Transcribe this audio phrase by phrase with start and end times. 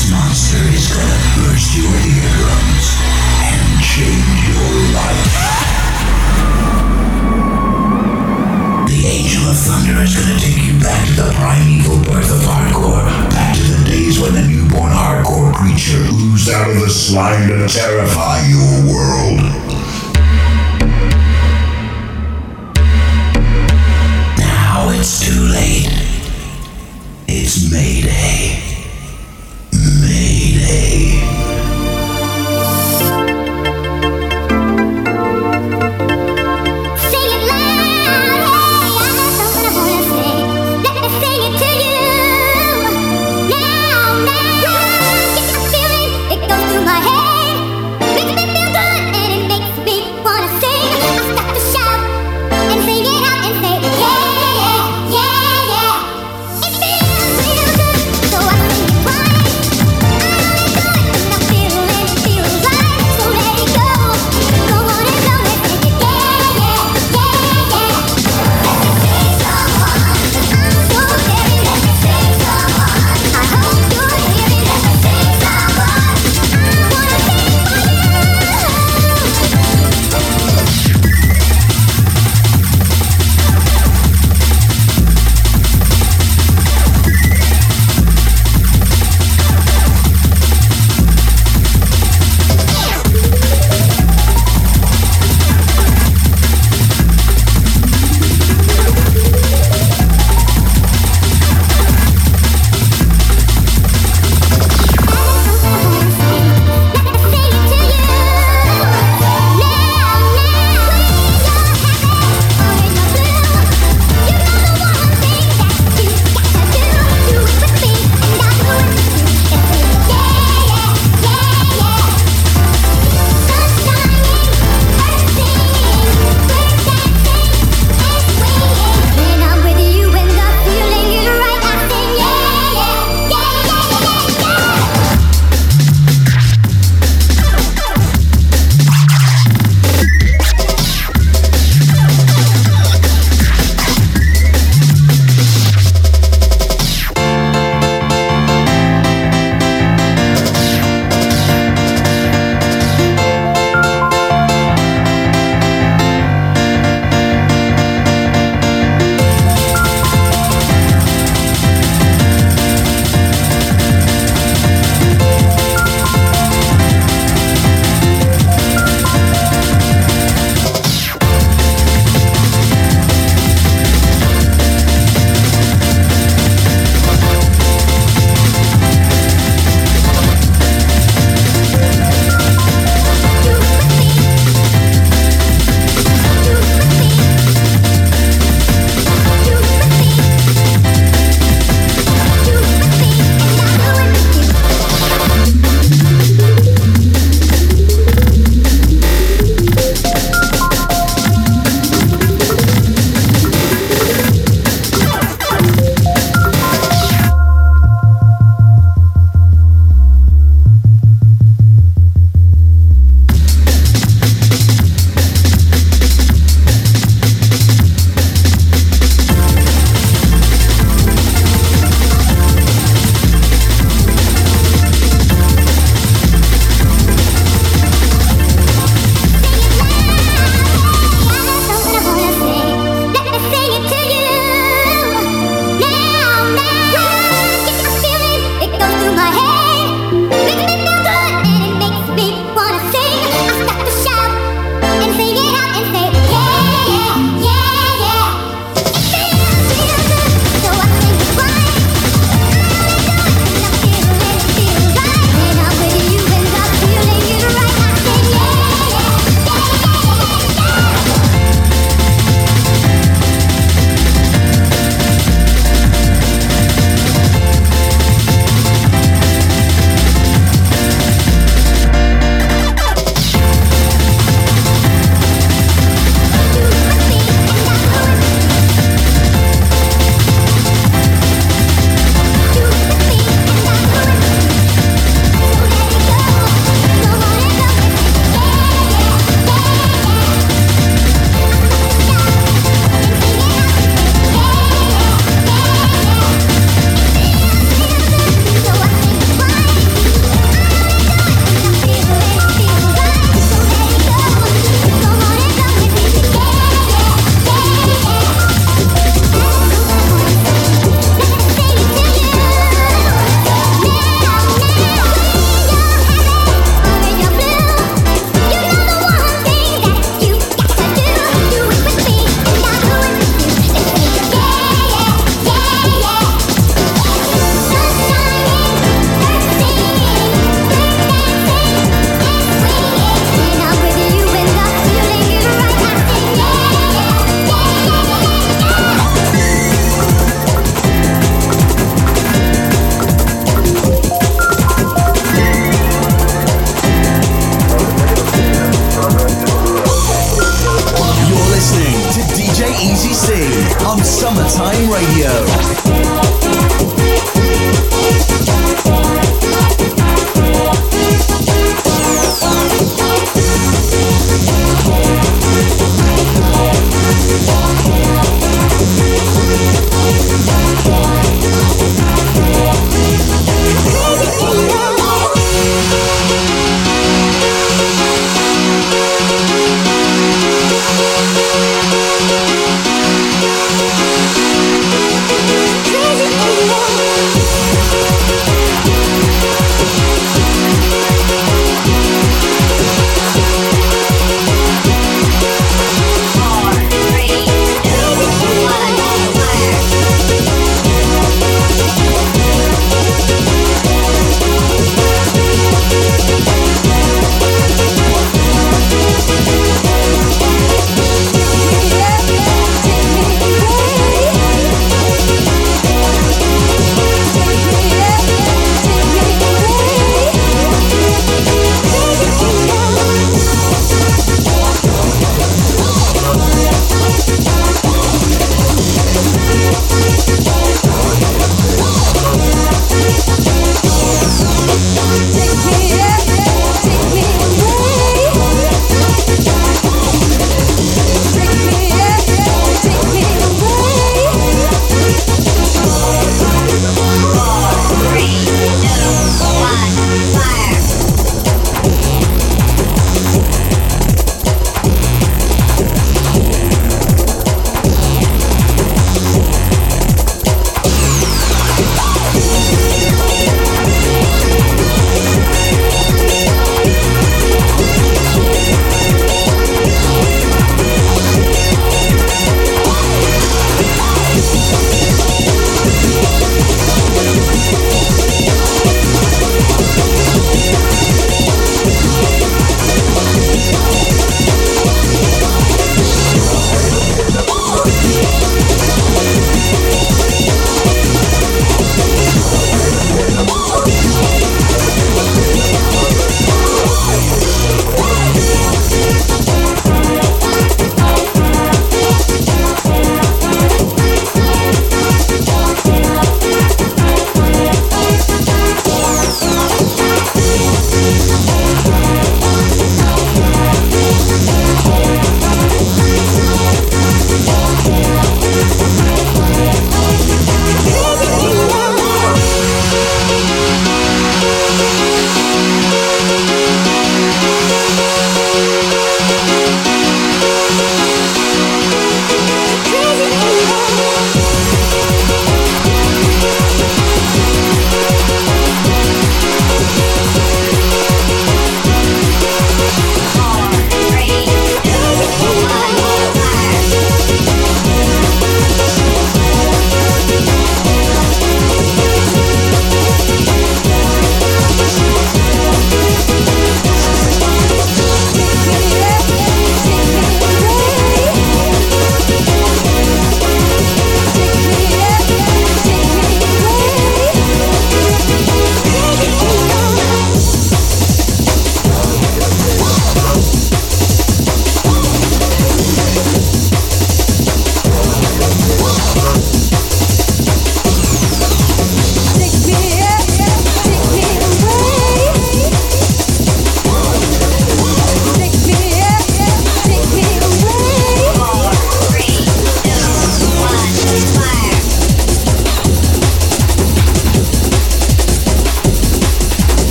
[0.00, 2.96] Mix monster is gonna burst your eardrums
[3.44, 5.34] and change your life.
[8.88, 13.04] The Angel of Thunder is gonna take you back to the primeval birth of hardcore,
[13.30, 17.68] back to the days when the newborn hardcore creature oozed out of the slime to
[17.68, 19.40] terrify your world.
[24.38, 25.92] Now it's too late.
[27.28, 28.69] It's Mayday.
[29.80, 31.49] Mayday.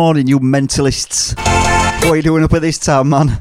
[0.00, 1.36] morning, you mentalists.
[1.36, 3.36] What are you doing up at this time, man?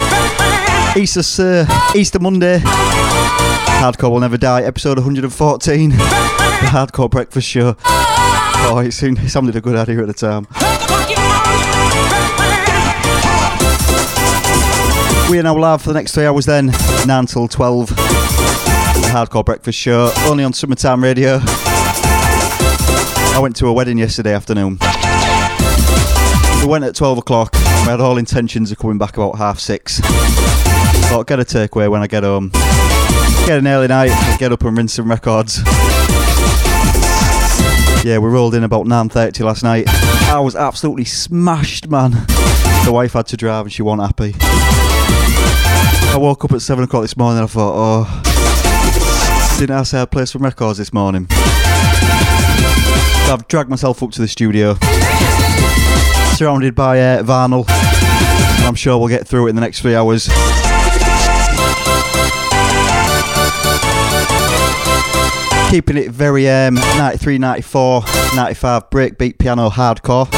[0.97, 1.65] Easter, sir.
[1.95, 2.59] Easter Monday.
[3.79, 4.63] Hardcore will never die.
[4.63, 5.89] Episode 114.
[5.89, 7.77] The Hardcore Breakfast Show.
[7.85, 10.47] Oh, it sounded a good idea at the time.
[15.31, 16.45] We are now live for the next three hours.
[16.45, 16.73] Then
[17.07, 17.87] nine till twelve.
[17.87, 21.39] The Hardcore Breakfast Show only on Summertime Radio.
[23.31, 24.77] I went to a wedding yesterday afternoon.
[26.61, 27.53] We went at 12 o'clock.
[27.53, 29.99] We had all intentions of coming back about half six.
[29.99, 32.49] Thought, get a takeaway when I get home.
[33.45, 35.59] Get an early night, get up and rinse some records.
[38.03, 39.85] Yeah, we rolled in about 9.30 last night.
[40.29, 42.11] I was absolutely smashed, man.
[42.85, 44.35] The wife had to drive and she wasn't happy.
[46.11, 50.11] I woke up at 7 o'clock this morning I thought, oh, didn't I say I'd
[50.11, 51.27] play some records this morning?
[53.29, 54.75] I've dragged myself up to the studio,
[56.39, 57.65] surrounded by uh, vinyl.
[58.65, 60.29] I'm sure we'll get through it in the next three hours.
[65.69, 68.03] Keeping it very um, 93, 94,
[68.37, 70.31] 95 breakbeat piano hardcore.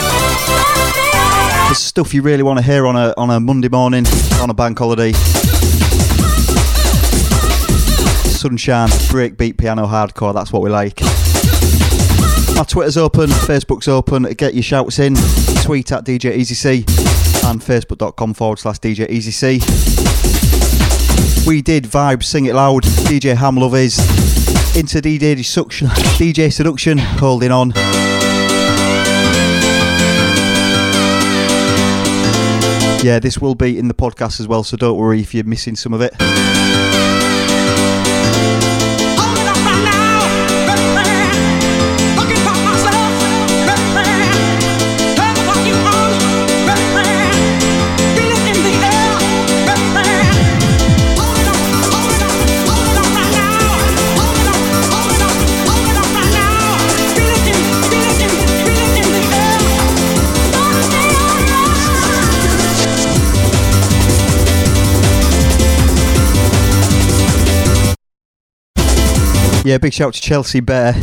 [1.70, 4.08] The stuff you really want to hear on a on a Monday morning
[4.41, 5.12] on a bank holiday.
[8.31, 10.34] Sunshine, breakbeat piano hardcore.
[10.34, 11.00] That's what we like.
[12.62, 14.22] My Twitter's open, Facebook's open.
[14.22, 15.15] Get your shouts in.
[15.63, 16.86] Tweet at DJ EasyC
[17.50, 19.58] and facebook.com forward slash DJ EasyC.
[21.48, 22.84] We did Vibe, Sing It Loud.
[22.84, 23.98] DJ Ham Love is
[24.77, 25.88] into DJ Seduction.
[25.88, 27.72] DJ Seduction, holding on.
[33.03, 35.75] Yeah, this will be in the podcast as well, so don't worry if you're missing
[35.75, 36.13] some of it.
[69.63, 70.94] Yeah, big shout to Chelsea Bear.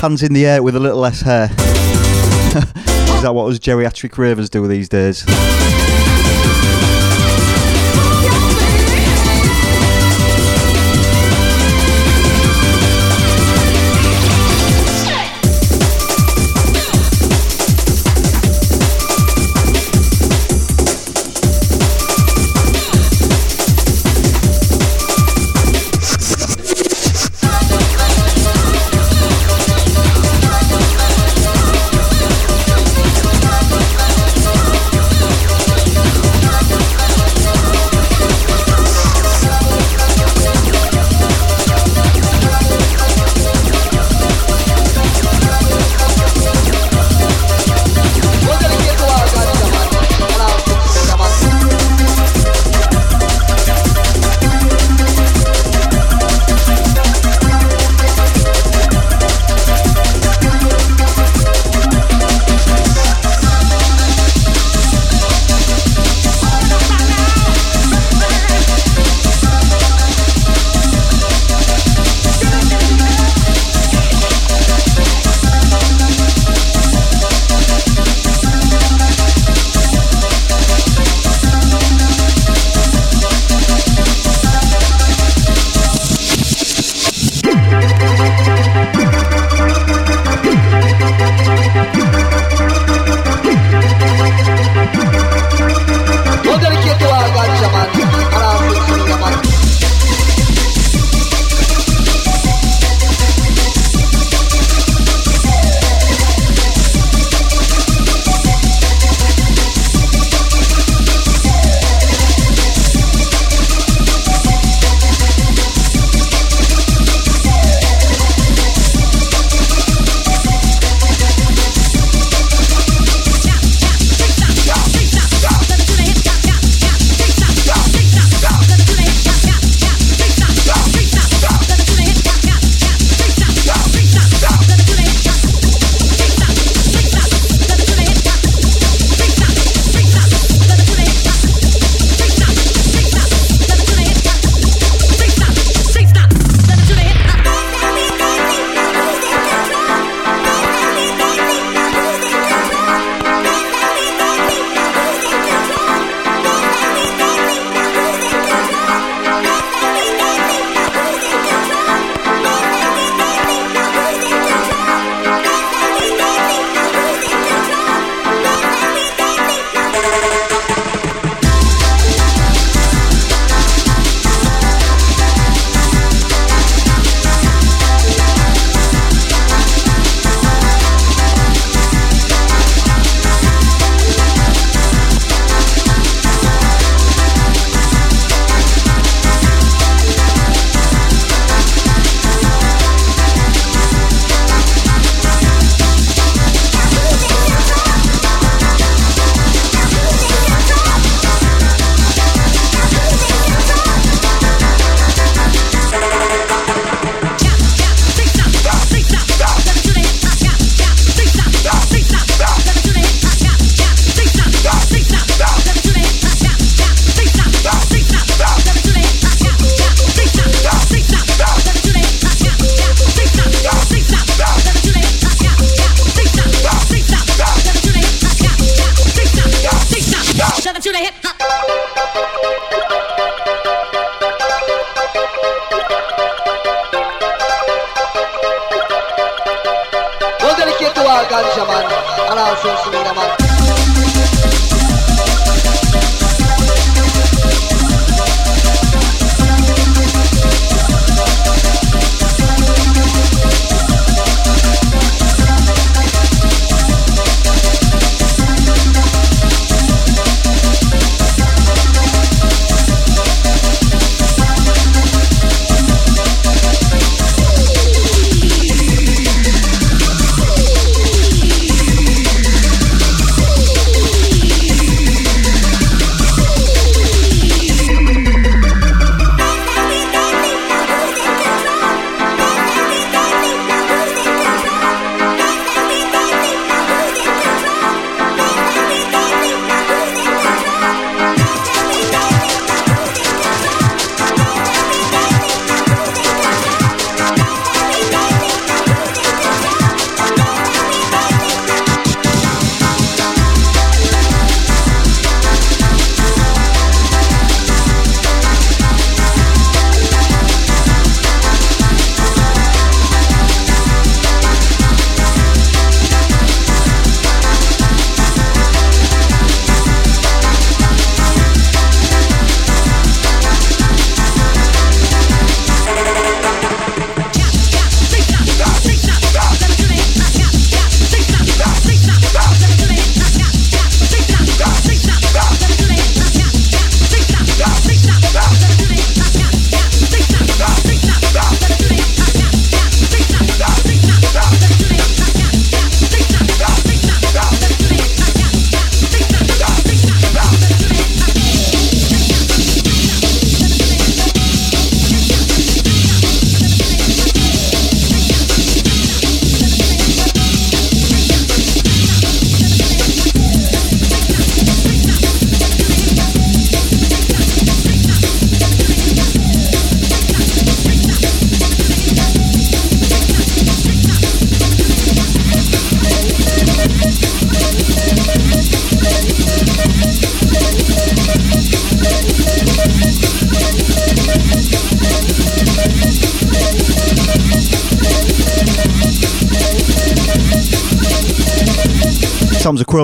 [0.00, 1.46] Hands in the air with a little less hair.
[1.50, 5.24] Is that what us geriatric ravers do these days?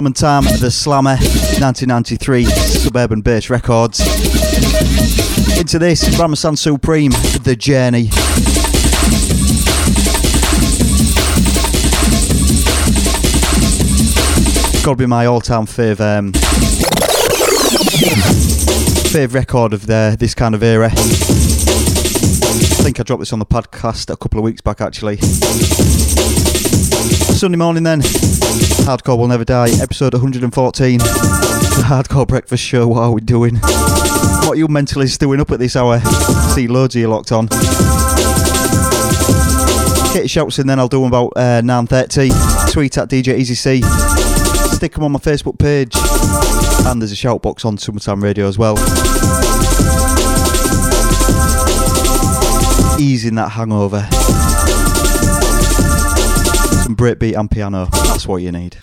[0.07, 3.99] And Tam, The Slammer, 1993, Suburban Base Records.
[5.59, 7.11] Into this, Ramos and Supreme,
[7.43, 8.11] The Journey.
[14.85, 16.33] Gotta be my all-time fave, um,
[19.11, 20.91] fave record of the this kind of era.
[20.93, 20.97] I
[22.85, 25.19] think I dropped this on the podcast a couple of weeks back, actually.
[27.37, 28.01] Sunday morning, then.
[28.01, 30.99] Hardcore Will Never Die, episode 114.
[30.99, 31.05] The
[31.85, 33.57] Hardcore Breakfast Show, what are we doing?
[33.57, 36.01] What are you mentalists doing up at this hour?
[36.55, 37.49] See loads of you locked on.
[40.15, 42.73] Get shouts in then, I'll do them about uh, 9.30.
[42.73, 43.83] Tweet at DJ Easy C.
[44.75, 45.93] Stick them on my Facebook page.
[46.87, 48.79] And there's a shout box on Summertime Radio as well.
[52.99, 54.09] Easing that hangover.
[56.97, 57.89] Breakbeat and piano.
[57.93, 58.79] That's what you need.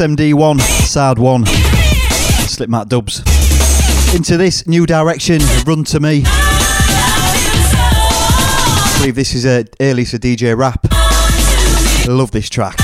[0.00, 3.18] SMD1, Side 1, Slipmatt Dubs.
[4.14, 6.22] Into this new direction, Run to Me.
[6.24, 7.36] I
[8.96, 10.86] believe this is a early a DJ rap.
[12.08, 12.76] Love this track.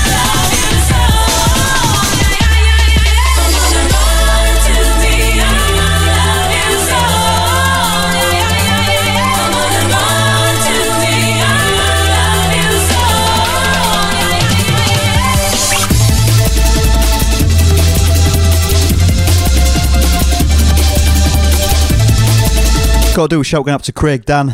[23.17, 24.51] Got to do a shout up to Craig Dan.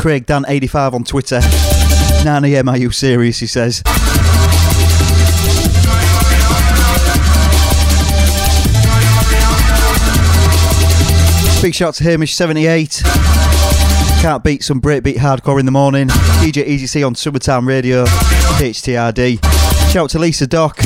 [0.00, 1.40] Craig Dan85 on Twitter.
[1.40, 3.38] 9am, are you serious?
[3.38, 3.82] He says.
[11.60, 13.02] Big shout to Hamish78.
[14.22, 16.08] Can't beat some breakbeat hardcore in the morning.
[16.08, 18.06] DJ Easy C on Summertime Radio.
[18.06, 19.92] HTRD.
[19.92, 20.80] Shout to Lisa Doc.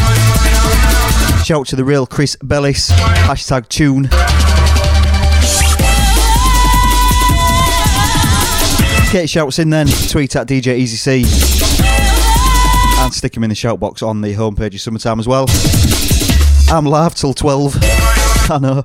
[1.45, 2.91] Shout to the real Chris Bellis.
[2.91, 4.09] Hashtag tune.
[9.17, 9.87] Get shouts in then.
[9.87, 11.25] Tweet at DJ Easy C.
[13.03, 15.47] And stick them in the shout box on the homepage of Summertime as well.
[16.69, 17.79] I'm live till 12.
[17.81, 18.85] I know.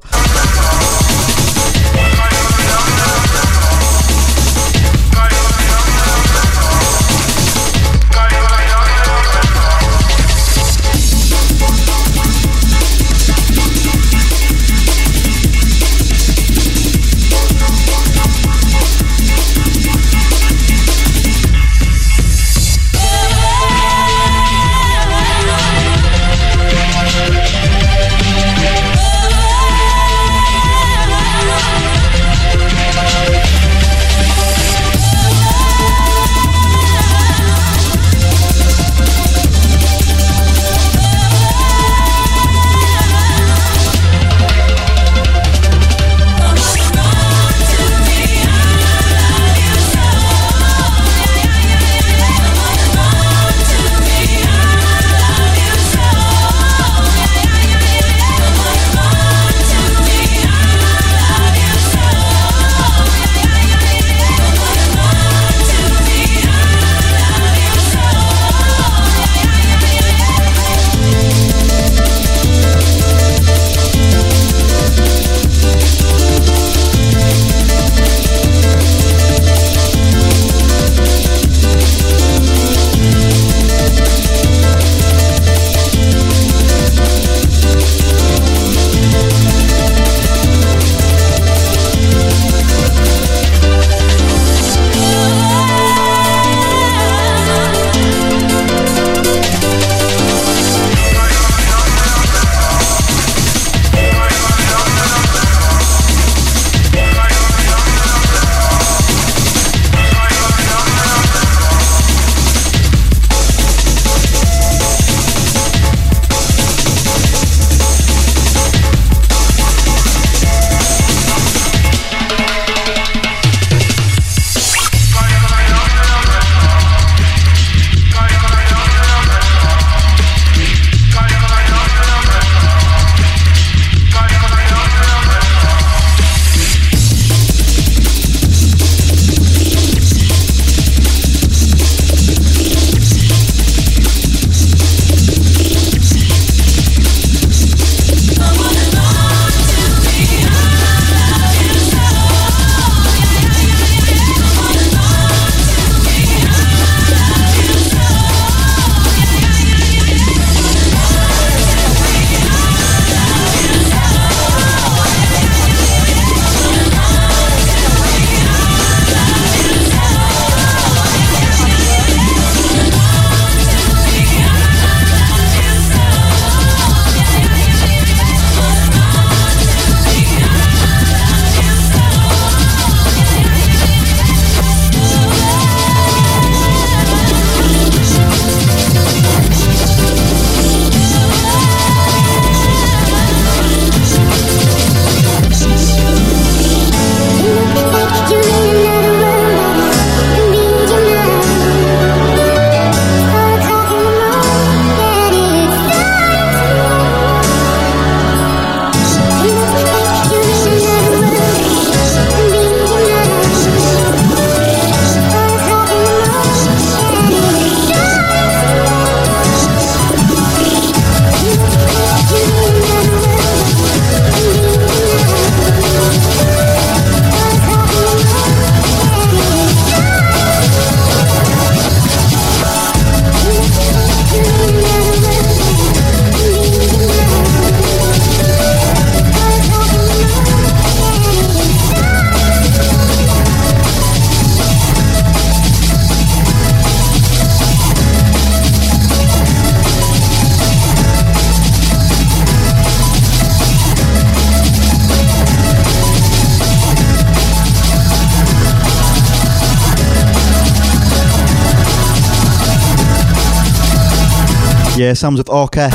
[265.02, 265.89] Yeah, Sam's with Orca.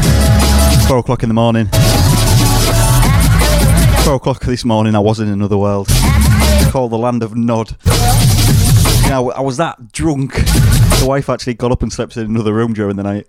[0.88, 1.66] Four o'clock in the morning.
[4.02, 5.86] Four o'clock this morning, I was in another world.
[6.72, 7.76] Called the land of Nod.
[9.08, 10.34] Know, I was that drunk.
[10.34, 13.28] The wife actually got up and slept in another room during the night.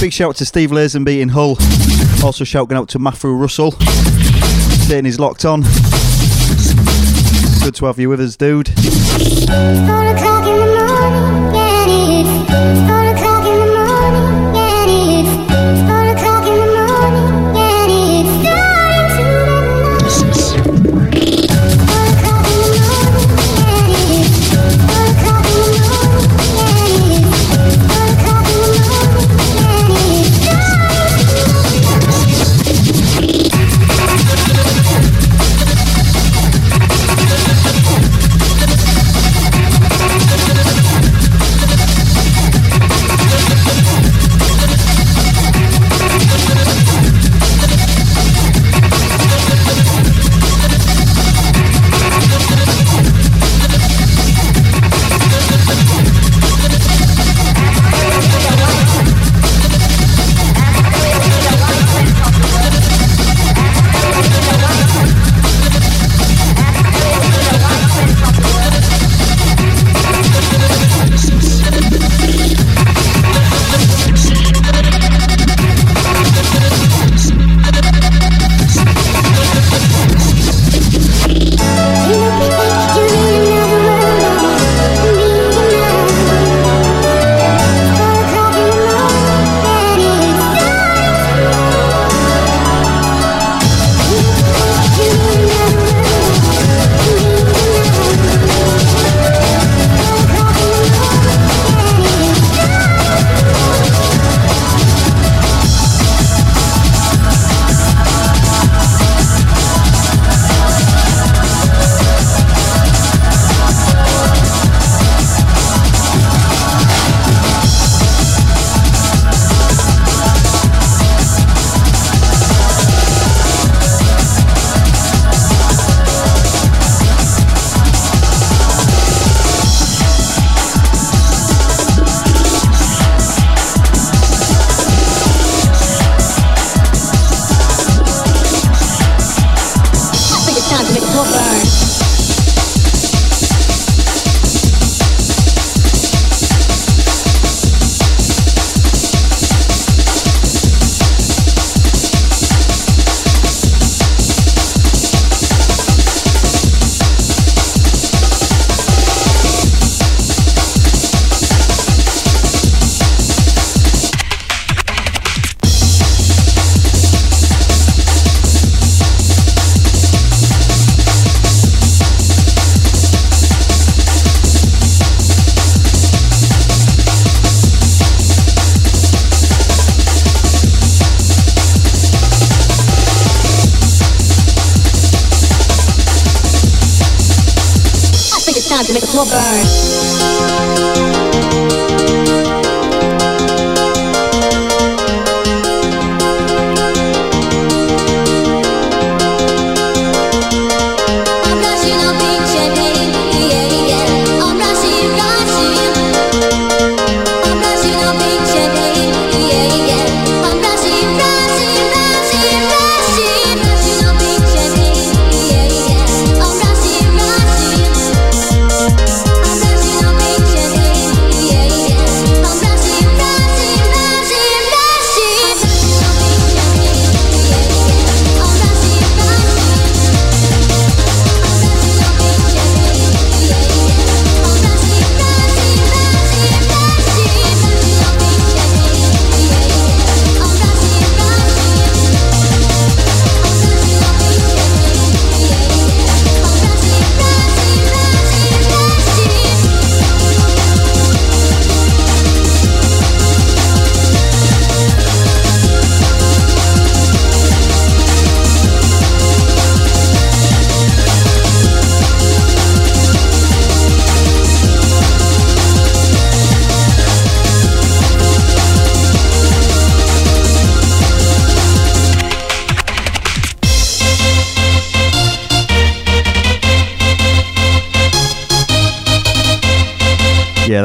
[0.00, 1.56] Big shout out to Steve Lazenby in Hull.
[2.24, 3.72] Also shouting out to Matthew Russell.
[4.86, 5.62] Saying he's locked on.
[7.64, 8.70] Good to have you with us, dude.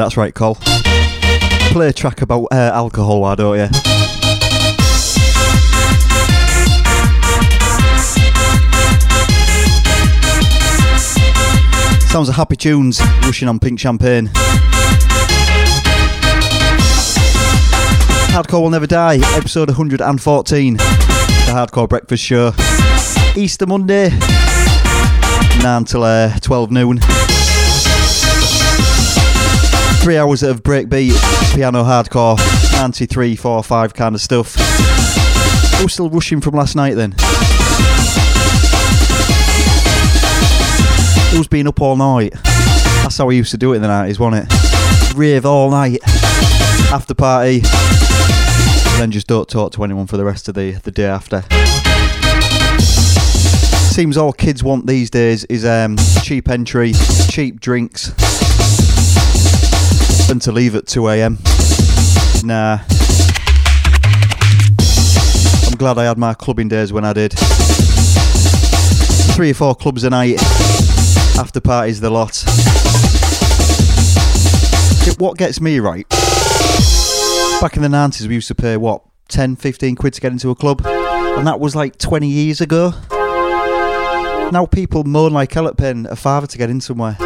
[0.06, 0.54] That's right, Cole.
[1.72, 3.66] Play a track about uh, alcohol, why don't you?
[12.08, 14.28] Sounds of happy tunes, rushing on pink champagne.
[18.30, 20.76] Hardcore will never die, episode 114.
[20.76, 20.82] The
[21.48, 22.52] Hardcore Breakfast Show.
[23.34, 24.10] Easter Monday,
[25.62, 27.00] 9 till uh, 12 noon.
[30.06, 31.16] Three hours of breakbeat,
[31.52, 32.38] piano hardcore,
[32.78, 34.54] 93, 4, 5 kind of stuff.
[35.80, 37.10] Who's still rushing from last night then?
[41.32, 42.34] Who's been up all night?
[42.44, 45.14] That's how we used to do it in the 90s, wasn't it?
[45.16, 45.98] Rave all night,
[46.92, 47.62] after party,
[49.00, 51.42] then just don't talk to anyone for the rest of the, the day after.
[53.92, 56.92] Seems all kids want these days is um, cheap entry,
[57.28, 58.12] cheap drinks,
[60.30, 61.38] and to leave at 2 a.m.
[62.42, 62.78] Nah.
[65.66, 67.32] I'm glad I had my clubbing days when I did.
[69.34, 70.40] Three or four clubs a night,
[71.38, 72.44] after parties the lot.
[75.18, 76.08] What gets me right?
[77.60, 80.50] Back in the 90s, we used to pay what 10, 15 quid to get into
[80.50, 82.92] a club, and that was like 20 years ago.
[84.52, 87.16] Now people moan like hell at paying a father to get in somewhere.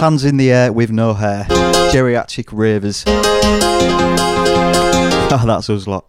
[0.00, 1.44] Hands in the air with no hair.
[1.92, 3.04] Geriatric ravers.
[5.30, 6.06] Ah, that's us lot.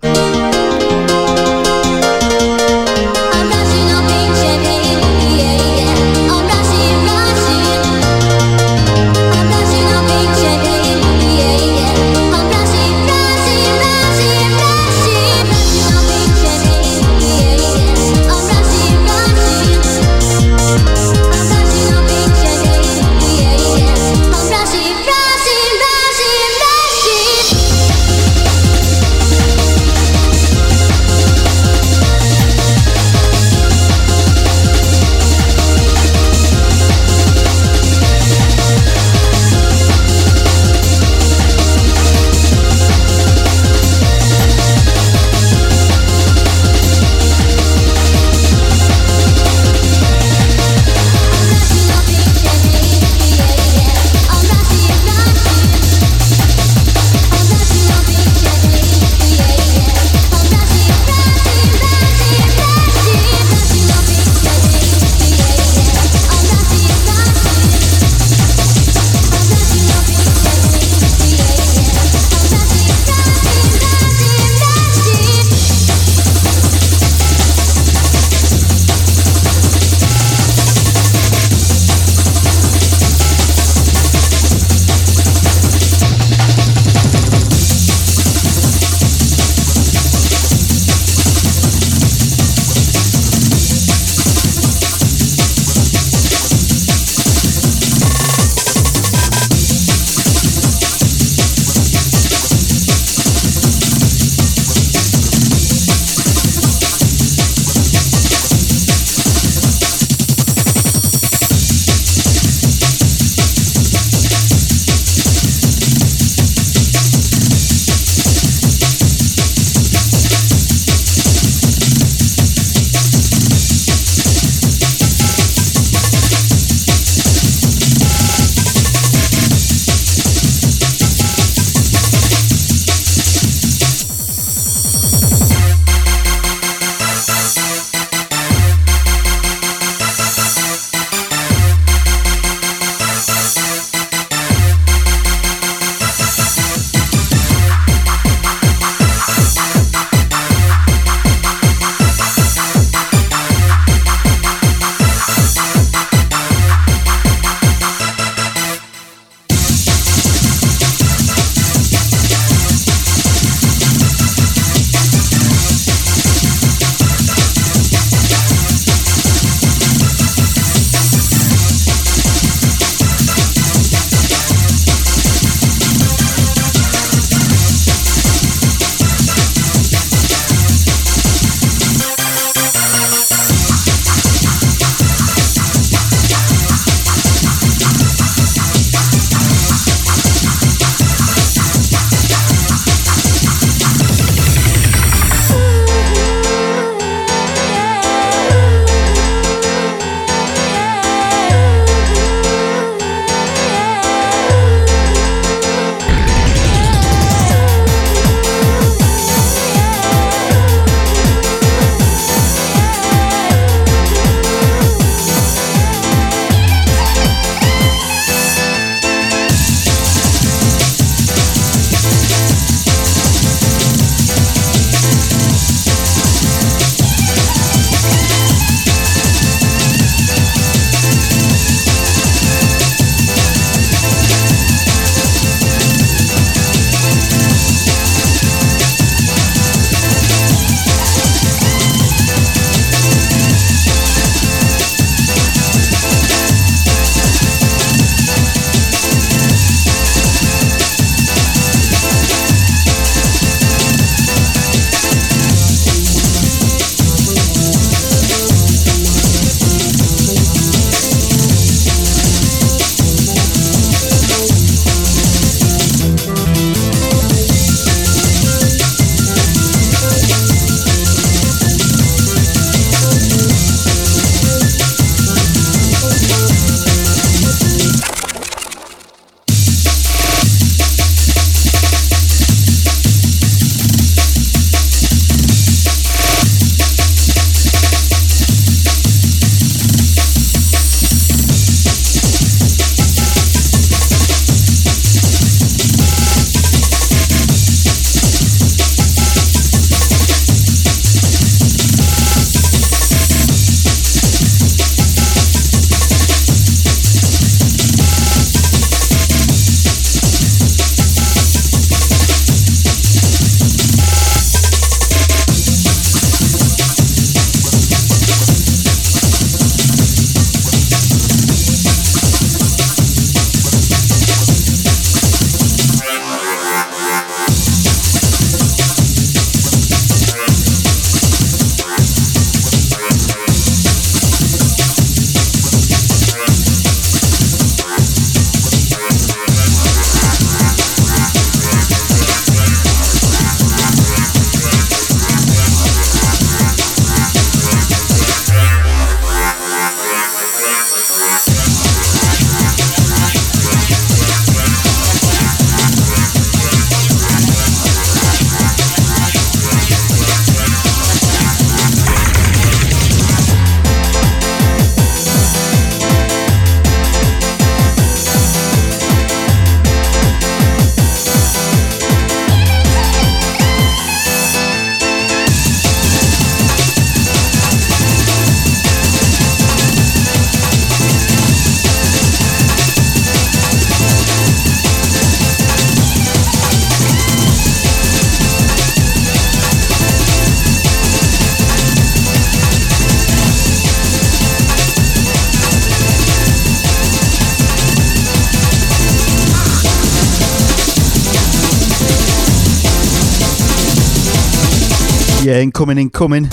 [405.59, 406.43] Yeah, incoming, incoming.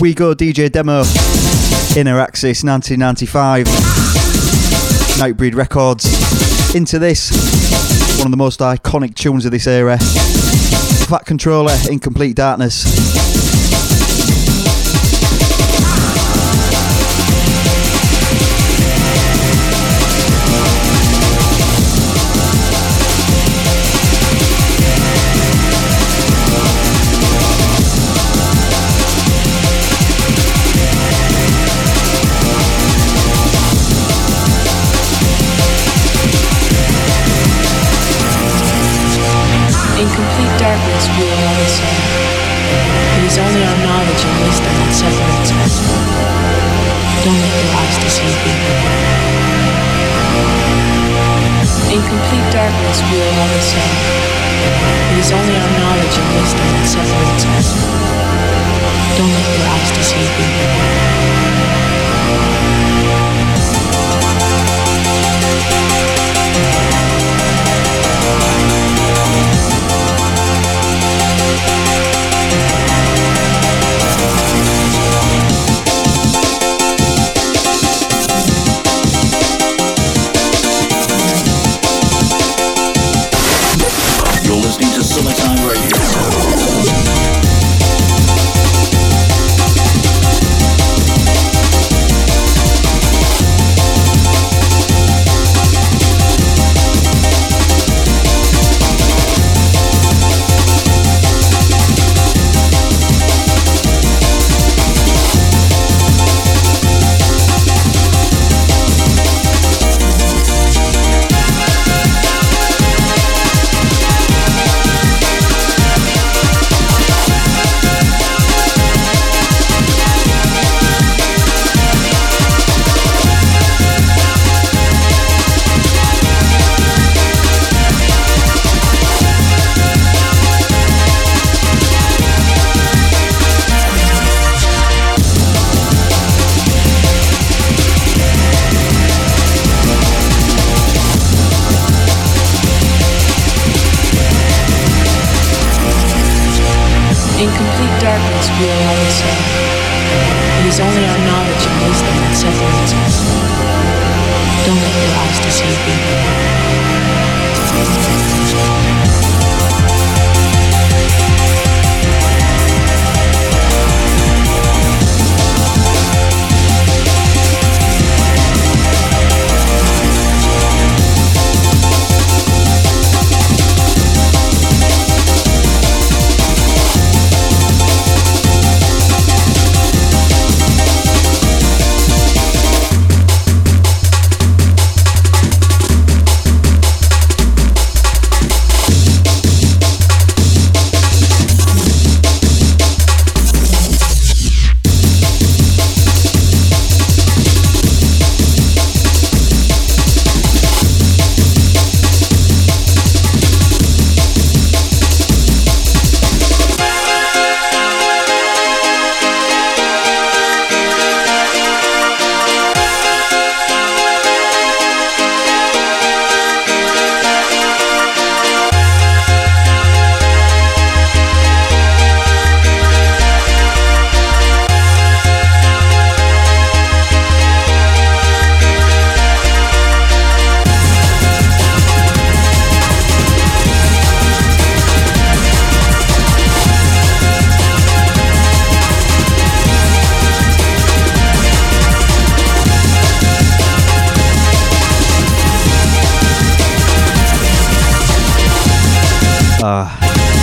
[0.00, 1.02] We go DJ demo.
[1.96, 3.66] Inner Axis 1995.
[5.18, 6.04] Nightbreed Records.
[6.74, 7.30] Into this.
[8.18, 9.98] One of the most iconic tunes of this era.
[11.08, 12.99] Fat Controller, Incomplete Darkness.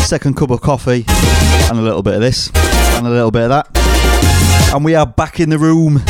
[0.07, 1.03] Second cup of coffee,
[1.69, 2.49] and a little bit of this,
[2.95, 4.73] and a little bit of that.
[4.73, 6.01] And we are back in the room.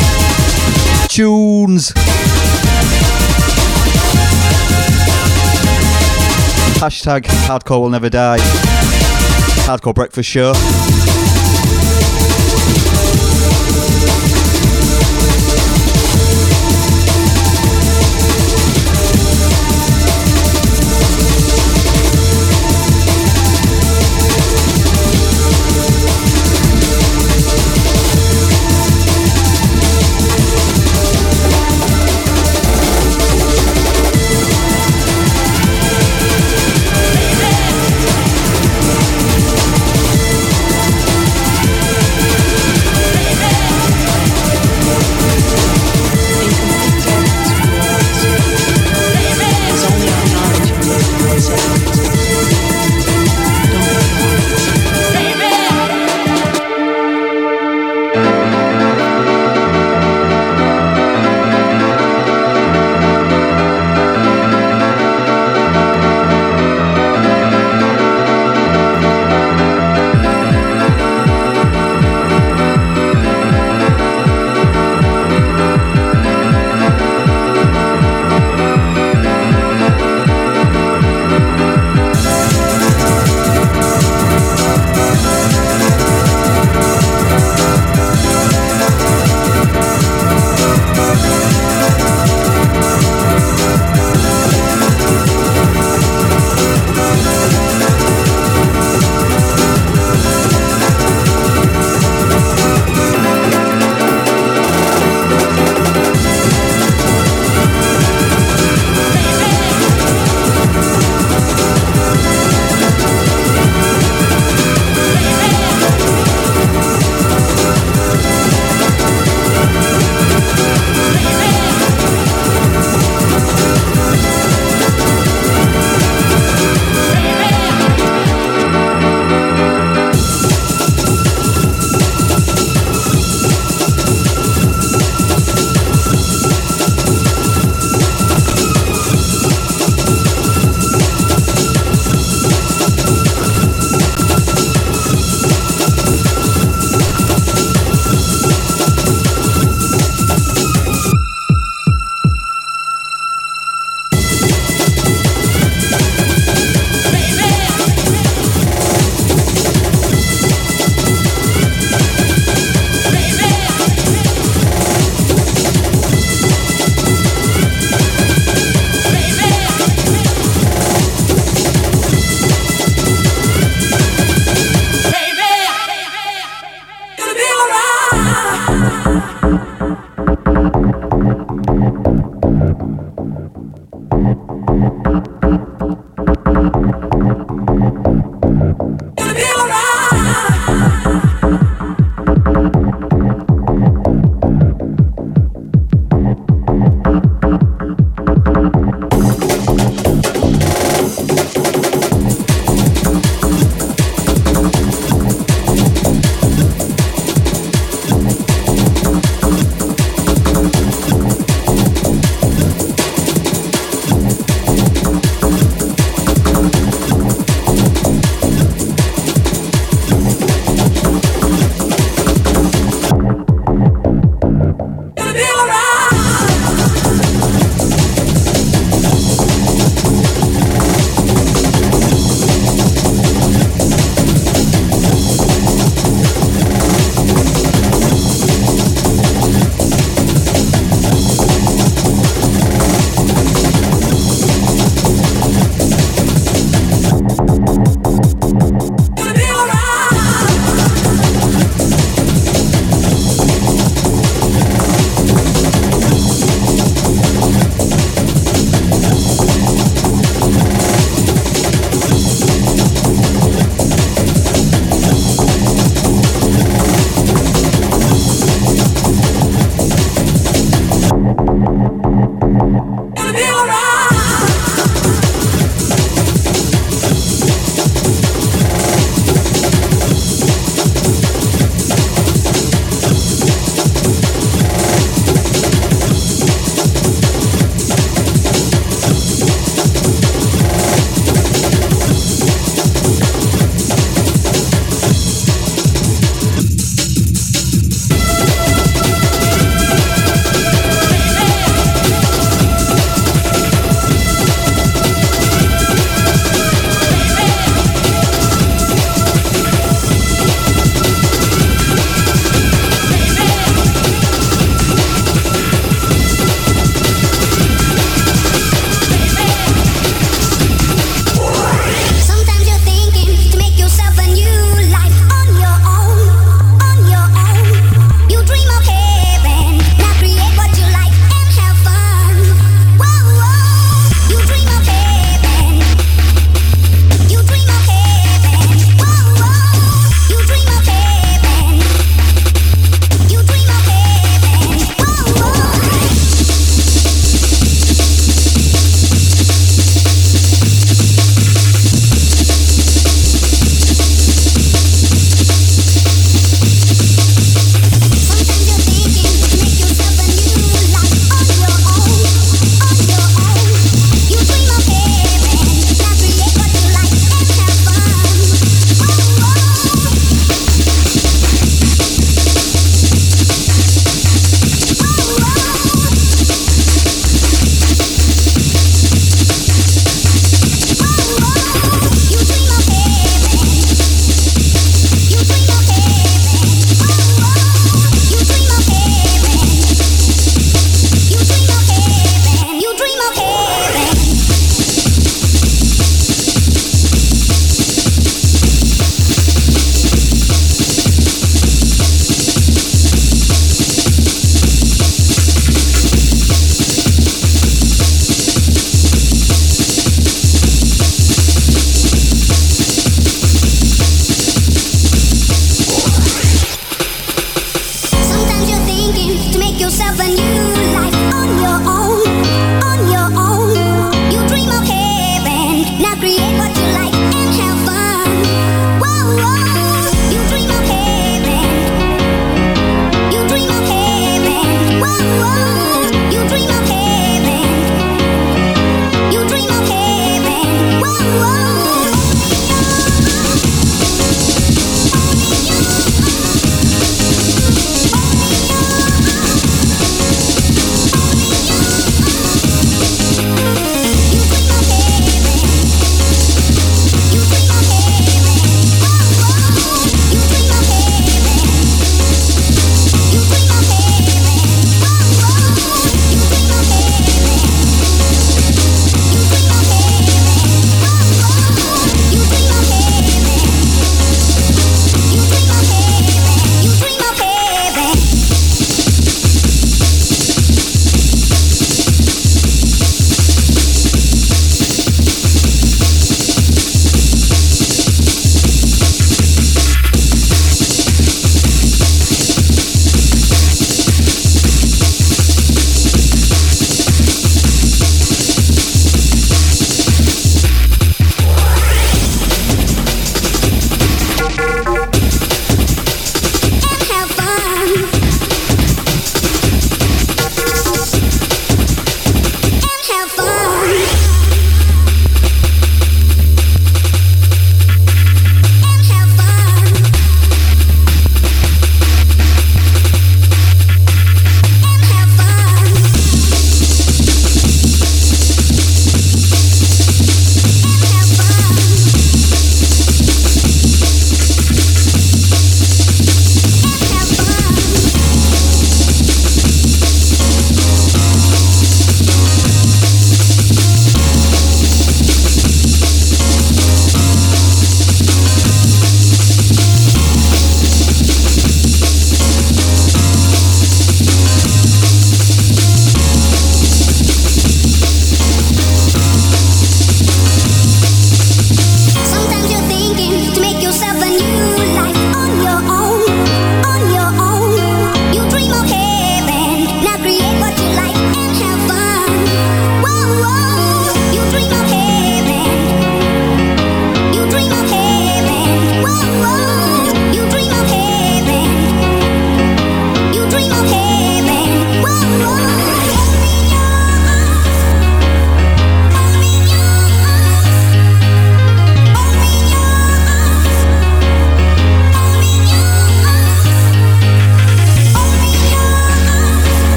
[1.08, 1.90] Tunes.
[6.78, 8.38] Hashtag hardcore will never die.
[9.66, 10.52] Hardcore breakfast show.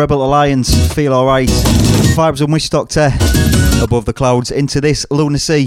[0.00, 1.50] Rebel Alliance, Feel Alright,
[2.16, 3.12] Vibes and Wishdokta,
[3.84, 5.66] Above the Clouds, into this Luna-C,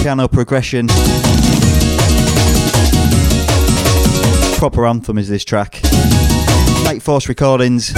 [0.00, 0.86] piano progression.
[4.56, 5.72] Proper anthem is this track.
[6.84, 7.92] Kniteforce Recordings.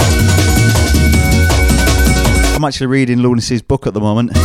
[2.57, 4.35] I'm actually reading Luna-C's book at the moment.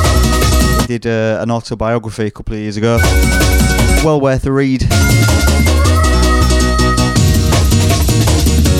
[0.82, 2.98] He did uh, an autobiography a couple of years ago.
[4.04, 4.82] Well worth a read.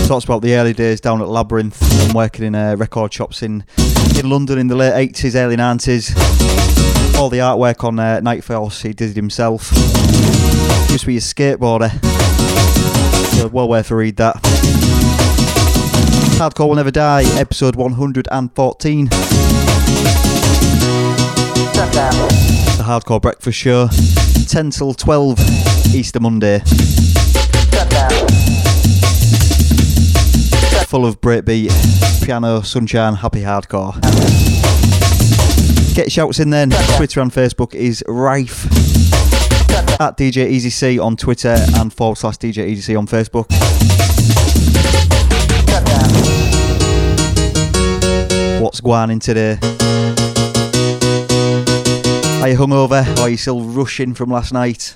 [0.08, 3.62] Talks about the early days down at Labyrinth and working in uh, record shops in,
[4.18, 6.16] in London in the late 80s, early 90s.
[7.18, 9.70] All the artwork on uh, Kniteforce he did it himself.
[10.90, 11.90] Used to be a skateboarder.
[13.36, 14.36] So well worth a read that.
[16.38, 19.04] Hardcore Will Never Die, episode 114.
[19.04, 19.14] The
[22.82, 23.88] Hardcore Breakfast Show,
[24.48, 25.38] 10 till 12,
[25.94, 26.62] Easter Monday.
[30.88, 31.70] Full of breakbeat,
[32.24, 33.92] piano, sunshine, happy hardcore.
[35.94, 36.70] Get shouts in then.
[36.96, 38.64] Twitter and Facebook is rife.
[40.00, 43.50] At DJ Easy C on Twitter and forward slash DJ Easy C on Facebook.
[48.62, 49.58] What's going on today?
[52.40, 54.94] Are you hungover or are you still rushing from last night?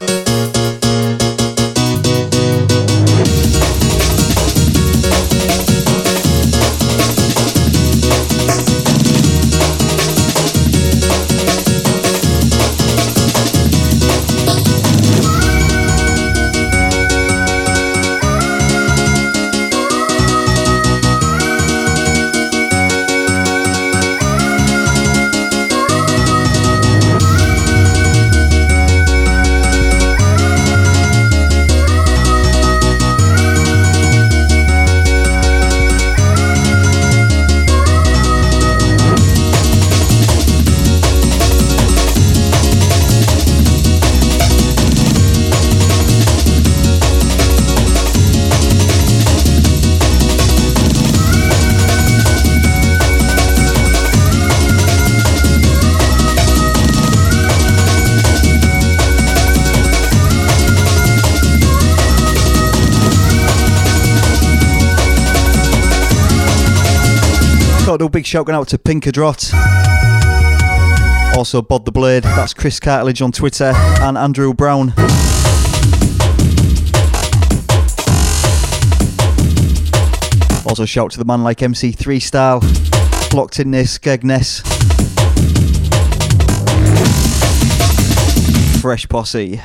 [68.02, 69.54] A big shout going out to Pinkadrot.
[71.36, 74.92] Also Bod the Blade, that's Chris Cartilage on Twitter, and Andrew Brown.
[80.66, 82.60] Also shout to the man like MC3 style,
[83.30, 84.62] blocked in this, Gegness.
[88.80, 89.60] Fresh posse.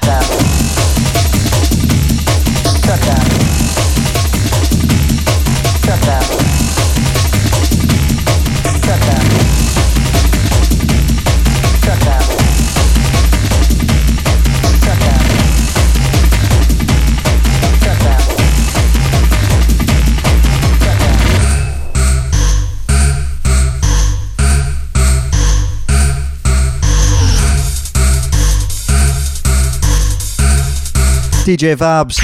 [31.48, 32.20] DJ Vabs.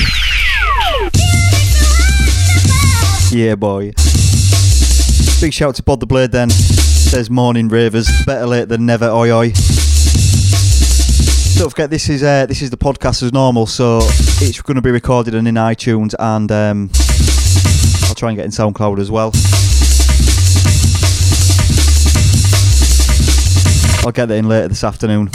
[3.32, 3.94] Yeah, boy.
[5.40, 6.50] Big shout to Bod the Blade then.
[6.50, 8.10] Says morning ravers.
[8.26, 9.54] Better late than never, oi oi.
[11.56, 14.00] Don't forget this is uh, this is the podcast as normal, so
[14.42, 16.90] it's going to be recorded and in iTunes, and um,
[18.10, 19.32] I'll try and get in SoundCloud as well.
[24.06, 25.30] I'll get that in later this afternoon.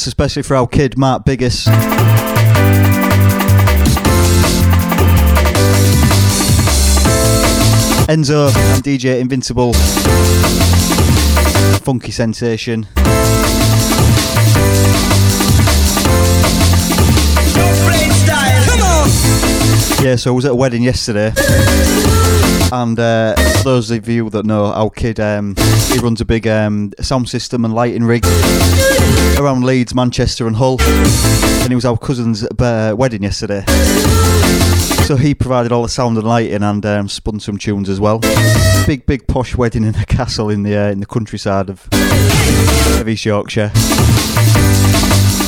[0.00, 1.66] This especially for our kid Mark Biggis.
[8.08, 9.74] Enzo and DJ Invincible.
[11.84, 12.86] Funky sensation.
[20.02, 21.30] Yeah, so I was at a wedding yesterday,
[22.72, 25.56] and uh, for those of you that know, our kid um,
[25.92, 28.24] he runs a big um, sound system and lighting rig
[29.40, 33.64] around Leeds, Manchester, and Hull, and it was our cousin's uh, wedding yesterday.
[35.06, 38.20] So he provided all the sound and lighting and um, spun some tunes as well.
[38.86, 41.88] Big, big posh wedding in a castle in the uh, in the countryside of,
[43.00, 43.70] of East Yorkshire.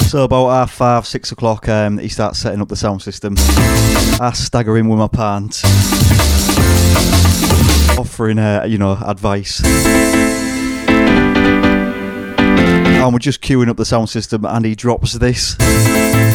[0.08, 3.34] So about half five, six o'clock, um, he starts setting up the sound system.
[3.38, 5.62] I stagger in with my pants,
[7.98, 9.62] offering, uh, you know, advice.
[13.02, 15.56] And we're just queuing up the sound system, and he drops this.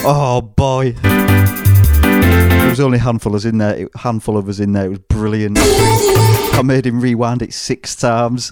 [0.04, 0.92] Oh boy!
[1.02, 3.88] There was only a handful of us in there.
[3.96, 4.88] Handful of us in there.
[4.88, 5.58] It was brilliant.
[5.62, 8.52] I made him rewind it six times.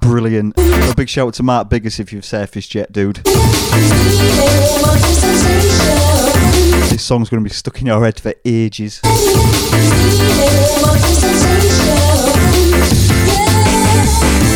[0.00, 0.54] Brilliant.
[0.58, 3.16] A big shout out to Mark Biggis if you've surfaced yet, dude.
[6.90, 9.00] This song's going to be stuck in your head for ages.
[14.22, 14.55] we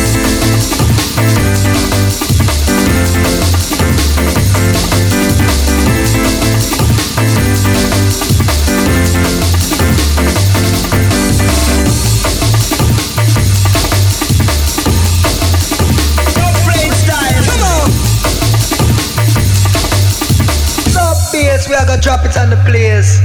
[21.85, 23.19] gonna drop it on the players.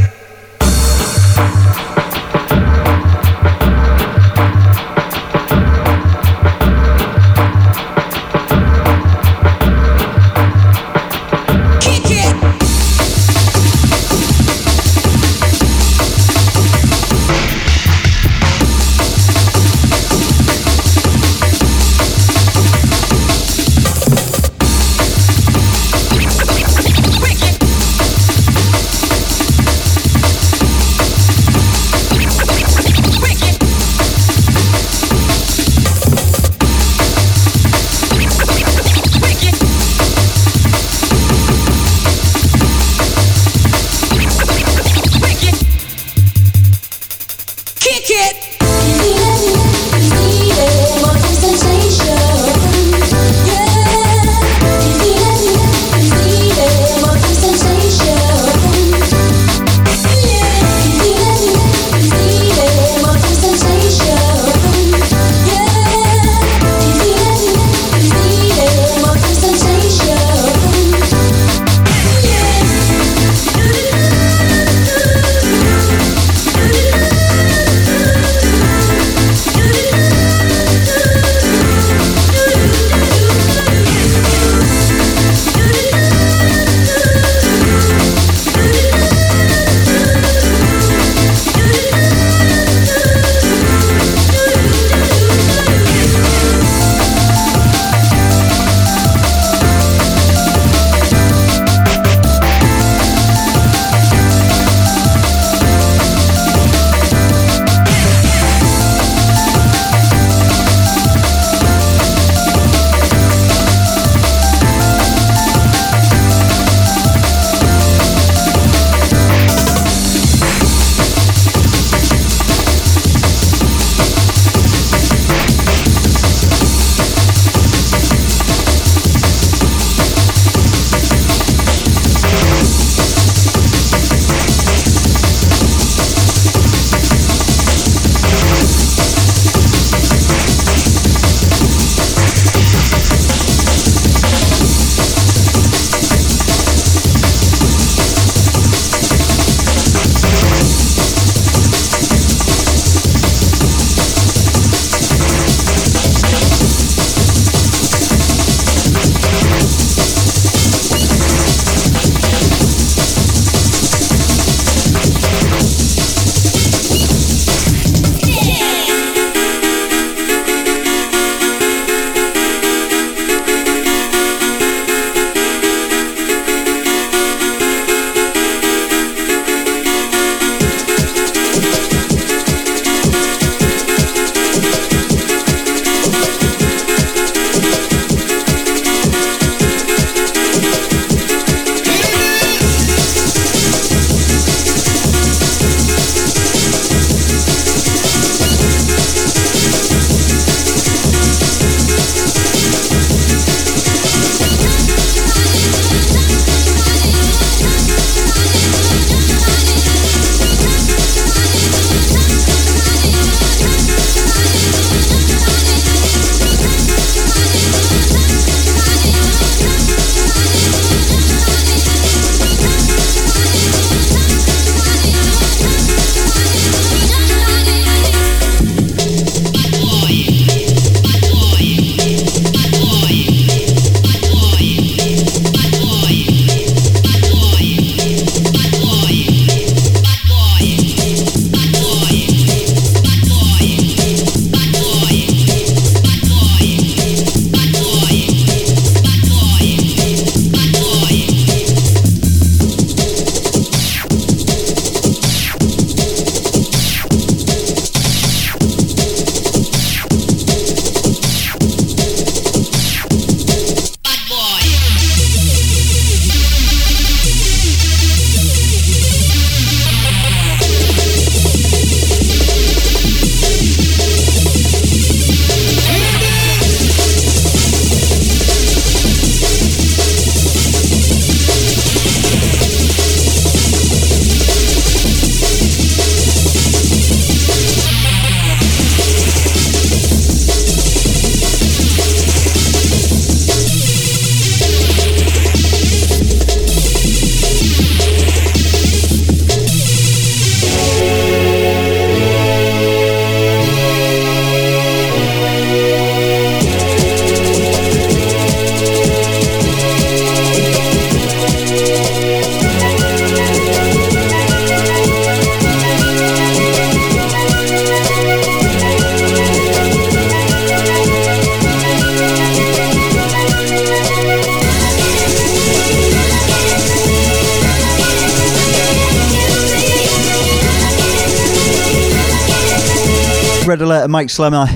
[334.17, 334.67] Mike Slemmer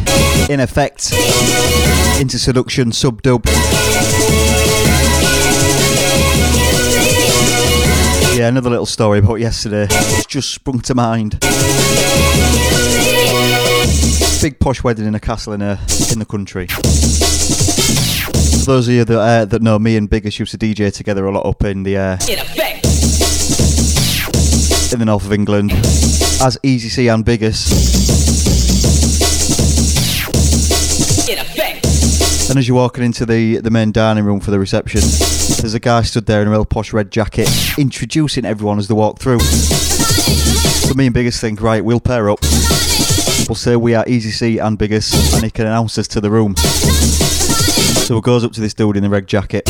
[0.50, 1.14] in effect
[2.20, 3.42] into seduction sub dub.
[8.36, 9.86] Yeah, another little story about yesterday.
[9.88, 11.38] It's just sprung to mind.
[14.42, 15.80] Big posh wedding in a castle in a
[16.12, 16.66] in the country.
[16.66, 21.24] For those of you that uh, that know me and Biggest used to DJ together
[21.24, 22.18] a lot up in the uh,
[24.92, 25.72] in the north of England
[26.42, 27.89] as Easy C and Biggest.
[32.50, 35.02] And as you're walking into the, the main dining room for the reception,
[35.60, 37.48] there's a guy stood there in a real posh red jacket
[37.78, 39.38] introducing everyone as they walk through.
[39.38, 42.40] So me and Biggest think, right, we'll pair up.
[43.48, 46.28] We'll say we are Easy C and Biggest, and he can announce us to the
[46.28, 46.56] room.
[46.56, 49.62] So he goes up to this dude in the red jacket.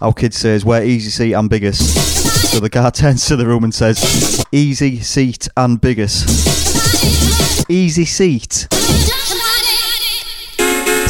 [0.00, 2.52] Our kid says, we're Easy C and Biggest.
[2.52, 7.68] So the guy turns to the room and says, Easy seat and Biggest.
[7.68, 8.65] Easy seat.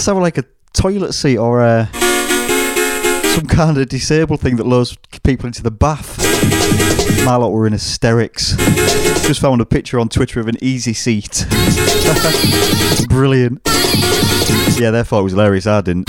[0.06, 1.90] Sound like a toilet seat or a
[3.34, 6.16] some kind of disabled thing that lures people into the bath.
[7.24, 8.54] My lot were in hysterics.
[9.26, 11.44] Just found a picture on Twitter of an easy seat.
[13.08, 13.60] Brilliant.
[14.78, 15.66] Yeah, they thought was hilarious.
[15.66, 16.08] I didn't.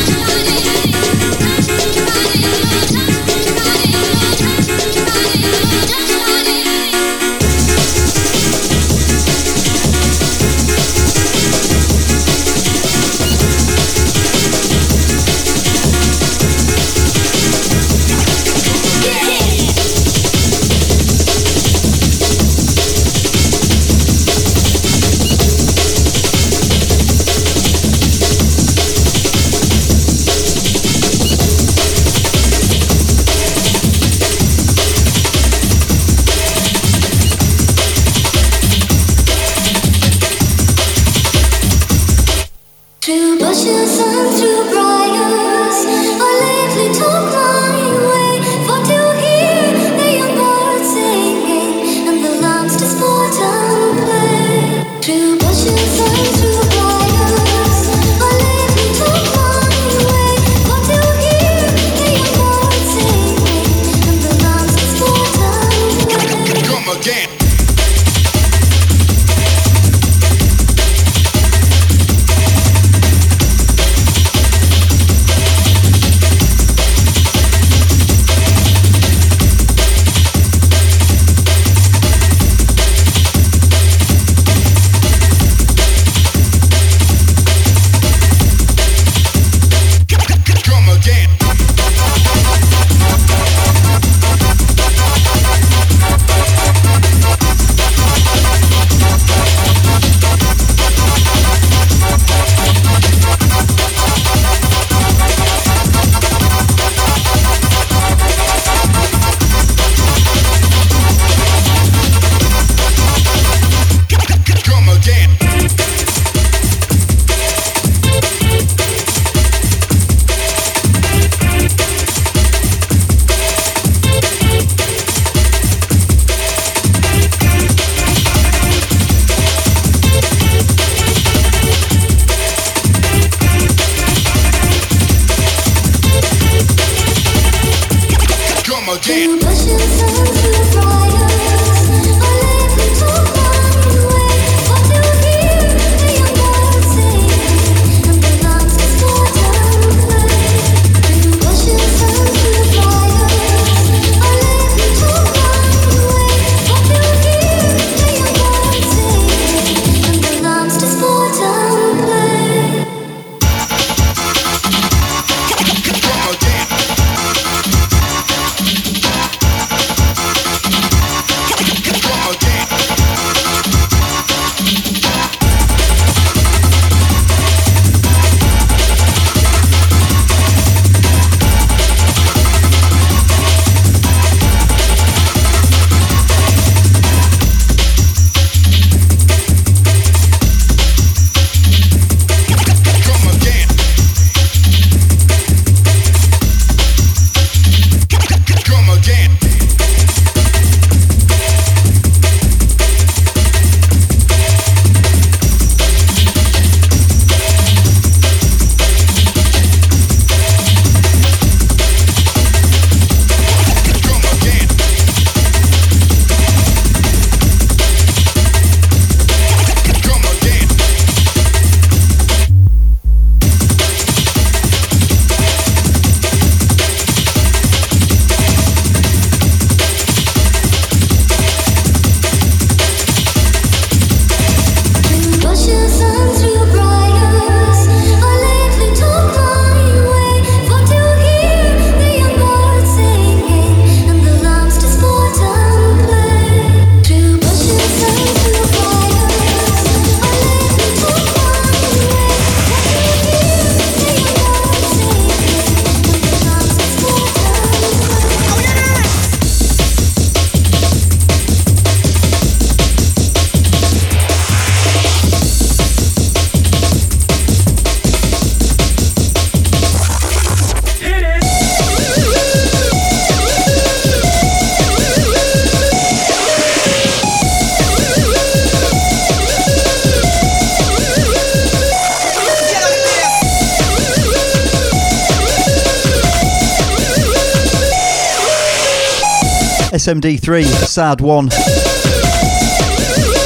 [290.07, 291.49] SMD3, Sad 1.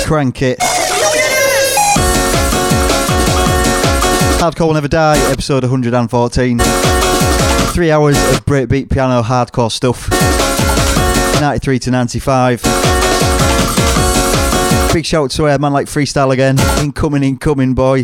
[0.06, 0.60] Crank it.
[4.40, 6.60] Hardcore Will Never Die, episode 114.
[6.60, 10.08] Three hours of breakbeat piano hardcore stuff.
[11.42, 12.62] 93 to 95.
[14.94, 16.60] Big shout to a man like Freestyle again.
[16.78, 18.04] Incoming, incoming, boy.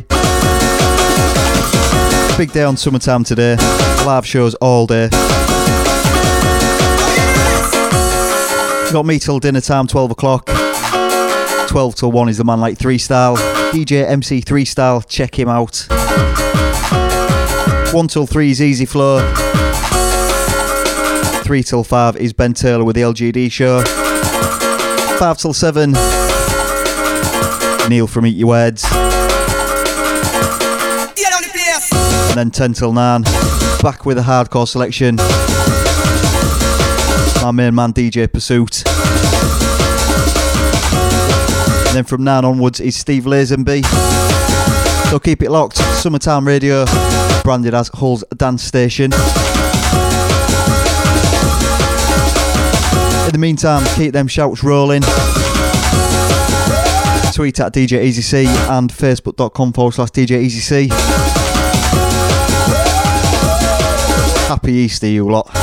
[2.39, 3.55] Big day on summertime today.
[4.03, 5.09] Live shows all day.
[8.91, 10.45] Got me till dinner time, 12 o'clock.
[11.67, 13.35] 12 till 1 is the man like 3 style.
[13.73, 15.85] DJ MC 3 style, check him out.
[17.93, 19.19] 1 till 3 is Easy Flow.
[21.43, 23.81] 3 till 5 is Ben Taylor with the LGD show.
[25.19, 25.91] 5 till 7,
[27.89, 28.85] Neil from Eat Your Words.
[32.29, 33.23] And then 10 till 9,
[33.81, 35.17] back with a hardcore selection.
[37.41, 38.76] My main man DJ Pursuit.
[41.97, 43.83] Then from now onwards is Steve Lazenby.
[45.09, 45.77] So keep it locked.
[45.77, 46.85] Summertime Radio,
[47.43, 49.05] branded as Hull's Dance Station.
[49.05, 49.09] In
[53.31, 55.01] the meantime, keep them shouts rolling.
[57.33, 60.89] Tweet at DJ Easy C and facebook.com forward slash DJ Easy C.
[64.47, 65.56] Happy Easter, you lot.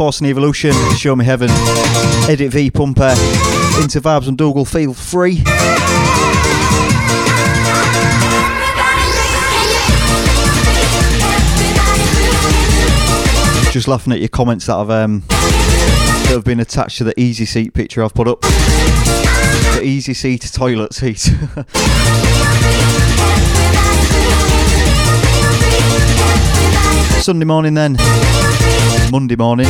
[0.00, 1.50] Force and Evolution, Show Me Heaven,
[2.26, 3.10] Edit V Pumper,
[3.82, 5.42] Into Vibes and Dougal, feel free.
[13.70, 17.44] Just laughing at your comments that have um, that have been attached to the easy
[17.44, 18.40] seat picture I've put up.
[18.40, 21.18] The easy seat toilet seat.
[27.22, 27.98] Sunday morning then.
[29.10, 29.66] Monday morning.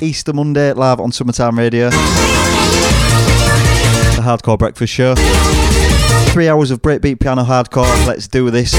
[0.00, 1.90] Easter Monday live on Summertime Radio.
[1.90, 1.96] The
[4.22, 5.14] Hardcore Breakfast Show.
[6.32, 8.06] Three hours of breakbeat piano hardcore.
[8.06, 8.72] Let's do this.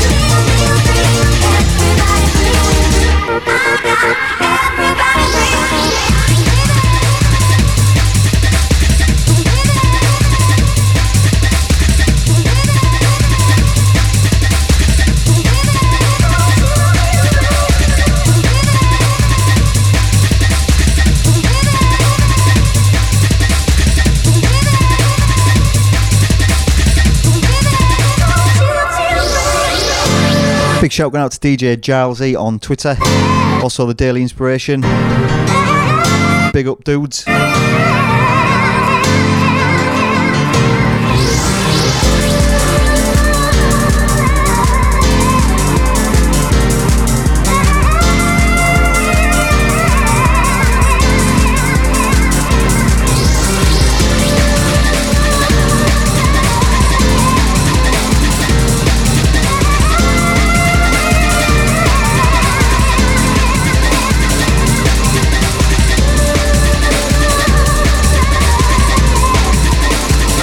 [30.88, 32.96] Big shout going out to DJ Gilesy on Twitter.
[33.62, 34.80] Also the Daily Inspiration.
[36.54, 37.26] Big up dudes.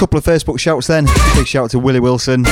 [0.05, 1.06] Couple of Facebook shouts then.
[1.35, 2.43] Big shout out to Willie Wilson.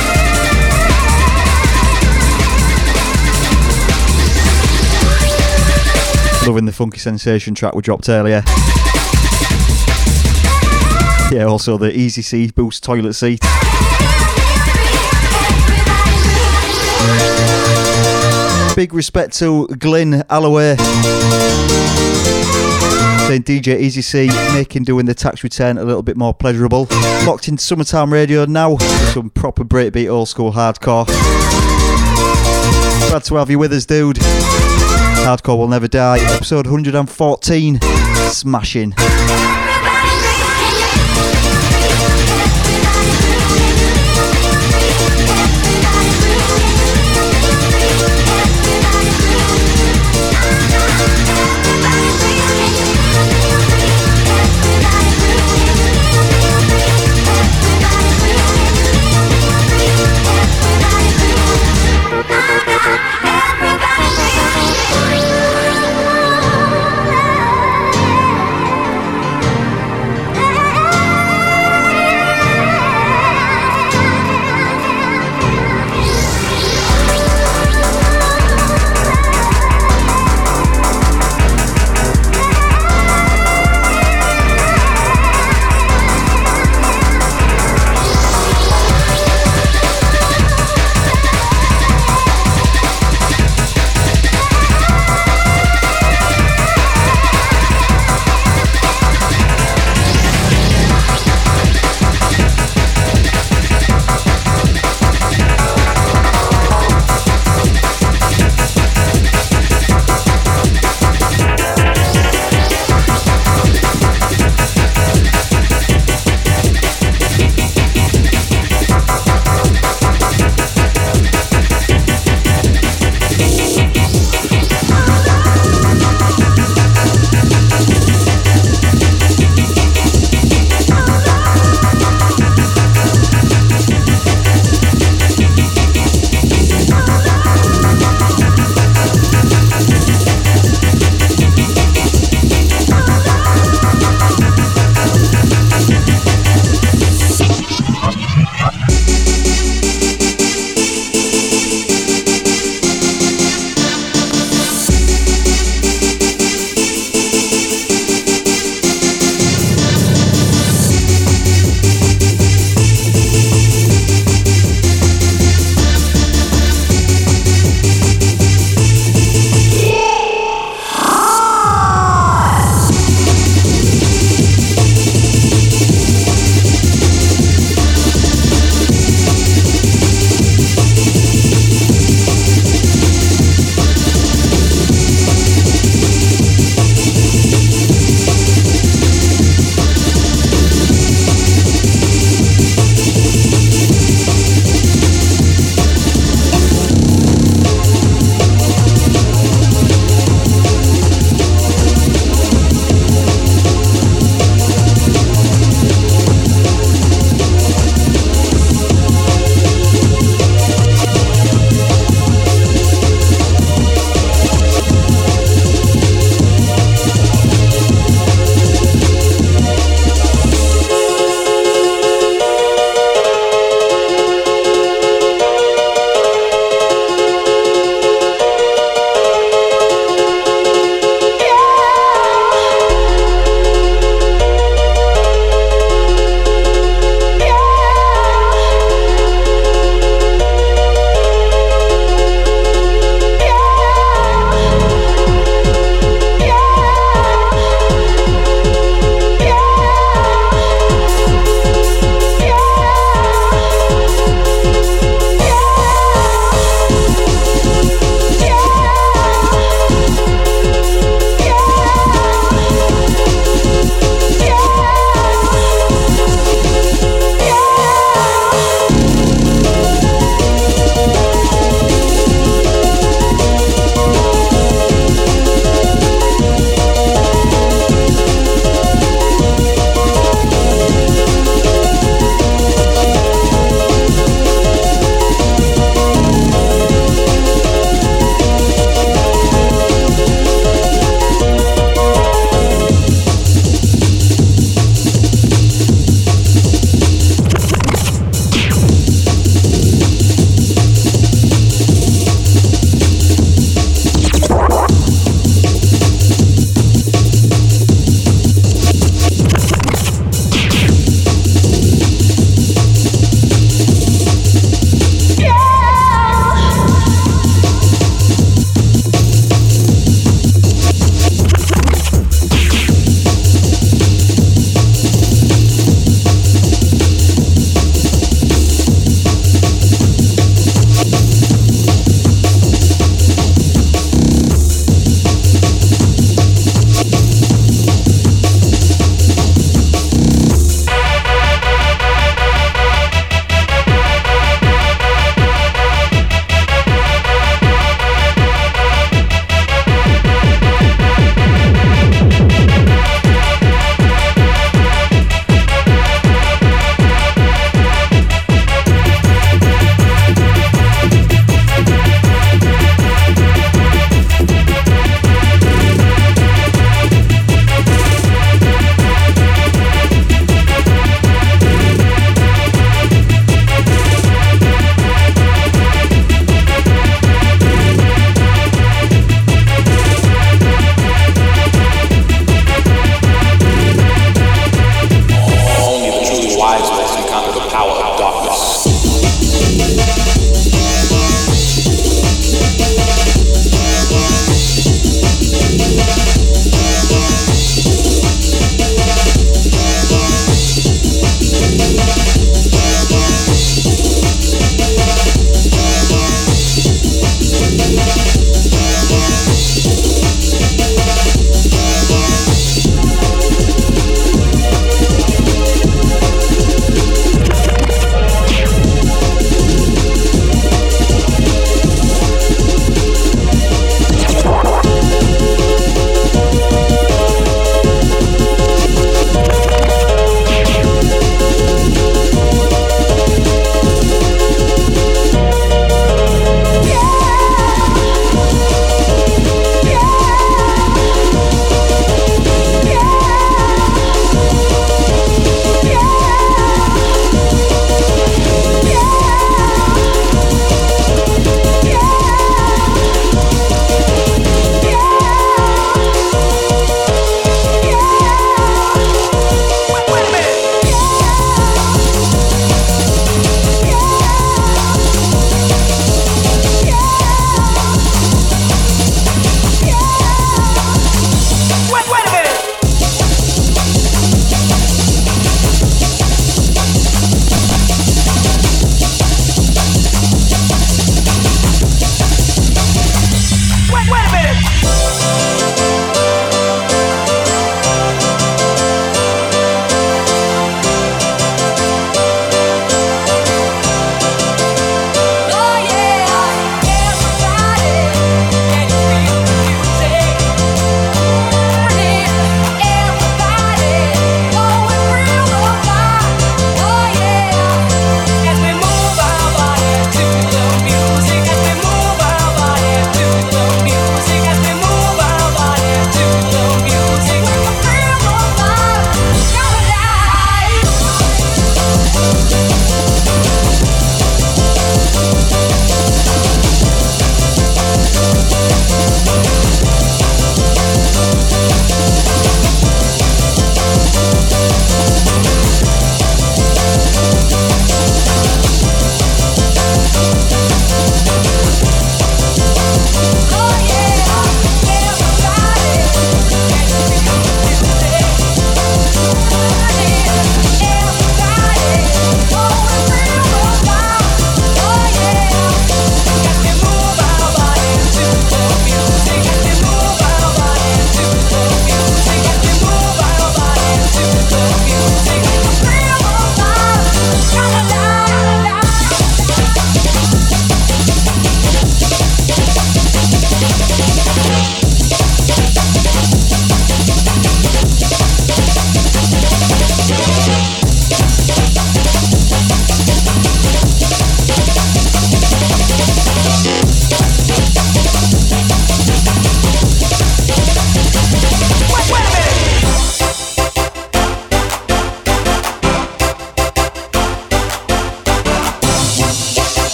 [6.47, 8.41] Loving the funky sensation track we dropped earlier.
[11.31, 13.39] Yeah, also the Easy C Boost toilet seat.
[18.75, 20.75] Big respect to Glyn Alloway.
[23.27, 26.87] Saying DJ Easy C making doing the tax return a little bit more pleasurable.
[27.25, 28.77] Locked into Summertime Radio now
[29.13, 31.07] some proper breakbeat old school hardcore.
[33.09, 34.17] Glad to have you with us, dude.
[34.17, 36.19] Hardcore will never die.
[36.19, 37.79] Episode 114.
[38.31, 38.93] Smashing.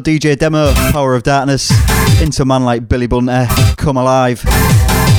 [0.00, 1.70] DJ Demo, Power of Darkness,
[2.20, 3.46] into man like Billy Bunter,
[3.76, 4.42] Come Alive,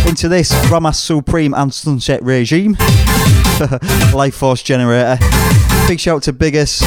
[0.08, 2.76] into this Ramos Supreme and Sunset Regime,
[4.14, 5.18] Life Force Generator.
[5.88, 6.82] Big shout to Biggest,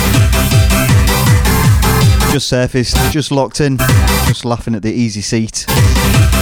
[2.32, 3.78] just surfaced, just locked in,
[4.26, 5.66] just laughing at the easy seat.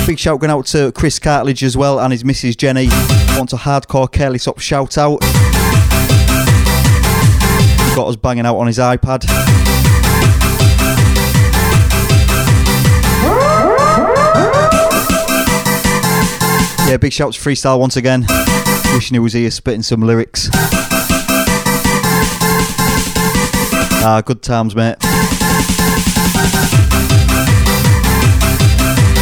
[0.06, 2.56] Big shout going out to Chris Cartledge as well and his Mrs.
[2.56, 2.88] Jenny.
[3.36, 5.20] Want a hardcore Careless Up shout out.
[7.94, 9.61] Got us banging out on his iPad.
[16.92, 18.26] Yeah, big shout to Freestyle once again.
[18.92, 20.50] Wishing he was here spitting some lyrics.
[24.04, 24.96] Ah, good times, mate.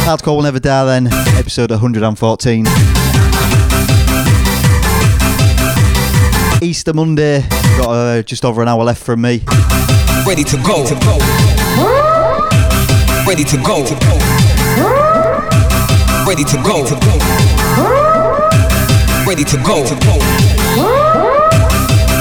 [0.03, 1.07] Hardcore will never die then,
[1.37, 2.65] episode 114.
[6.61, 7.39] Easter Monday,
[7.77, 9.43] got uh, just over an hour left from me.
[10.27, 10.83] Ready to go.
[10.83, 11.17] Ready to go.
[13.25, 13.75] Ready to go.
[13.77, 15.20] Ready to go.
[16.31, 16.83] Ready to go.
[19.27, 19.83] Ready to go.
[19.83, 19.83] Ready to go.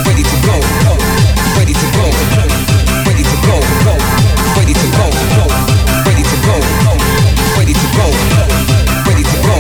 [0.05, 0.57] Ready to go.
[1.55, 2.11] Ready to go.
[3.07, 5.07] Ready to go.
[6.05, 6.59] Ready to go.
[7.55, 8.11] Ready to go.
[9.07, 9.55] Ready to go.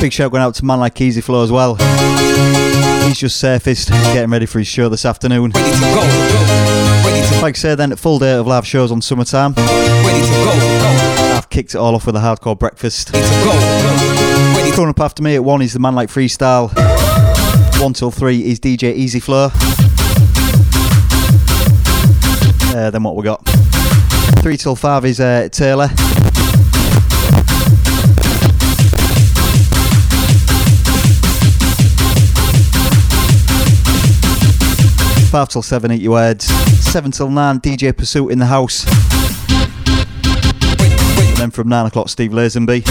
[0.00, 1.76] Big shout going out to man like Easy Flow as well.
[3.08, 5.52] He's just surfaced, getting ready for his show this afternoon.
[5.52, 5.60] Go.
[7.40, 9.54] Like I say, then full day of live shows on summertime.
[9.54, 13.10] Go, I've kicked it all off with a hardcore breakfast.
[13.14, 14.58] Ready to go.
[14.58, 16.70] Ready Coming up after me at one is the man like freestyle.
[17.80, 19.48] One till three is DJ Easy Flow.
[22.76, 23.40] Uh, then what we got?
[24.42, 25.88] Three till five is uh, Taylor.
[35.30, 36.46] Five till seven, eat your words.
[36.46, 38.86] Seven till nine, DJ Pursuit in the house.
[41.28, 42.82] And then from nine o'clock, Steve Lazenby.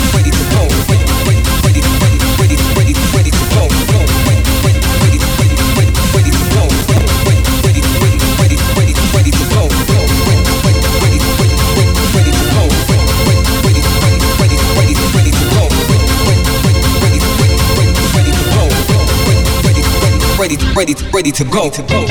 [20.78, 22.06] Ready, to ready, to go ready, to go.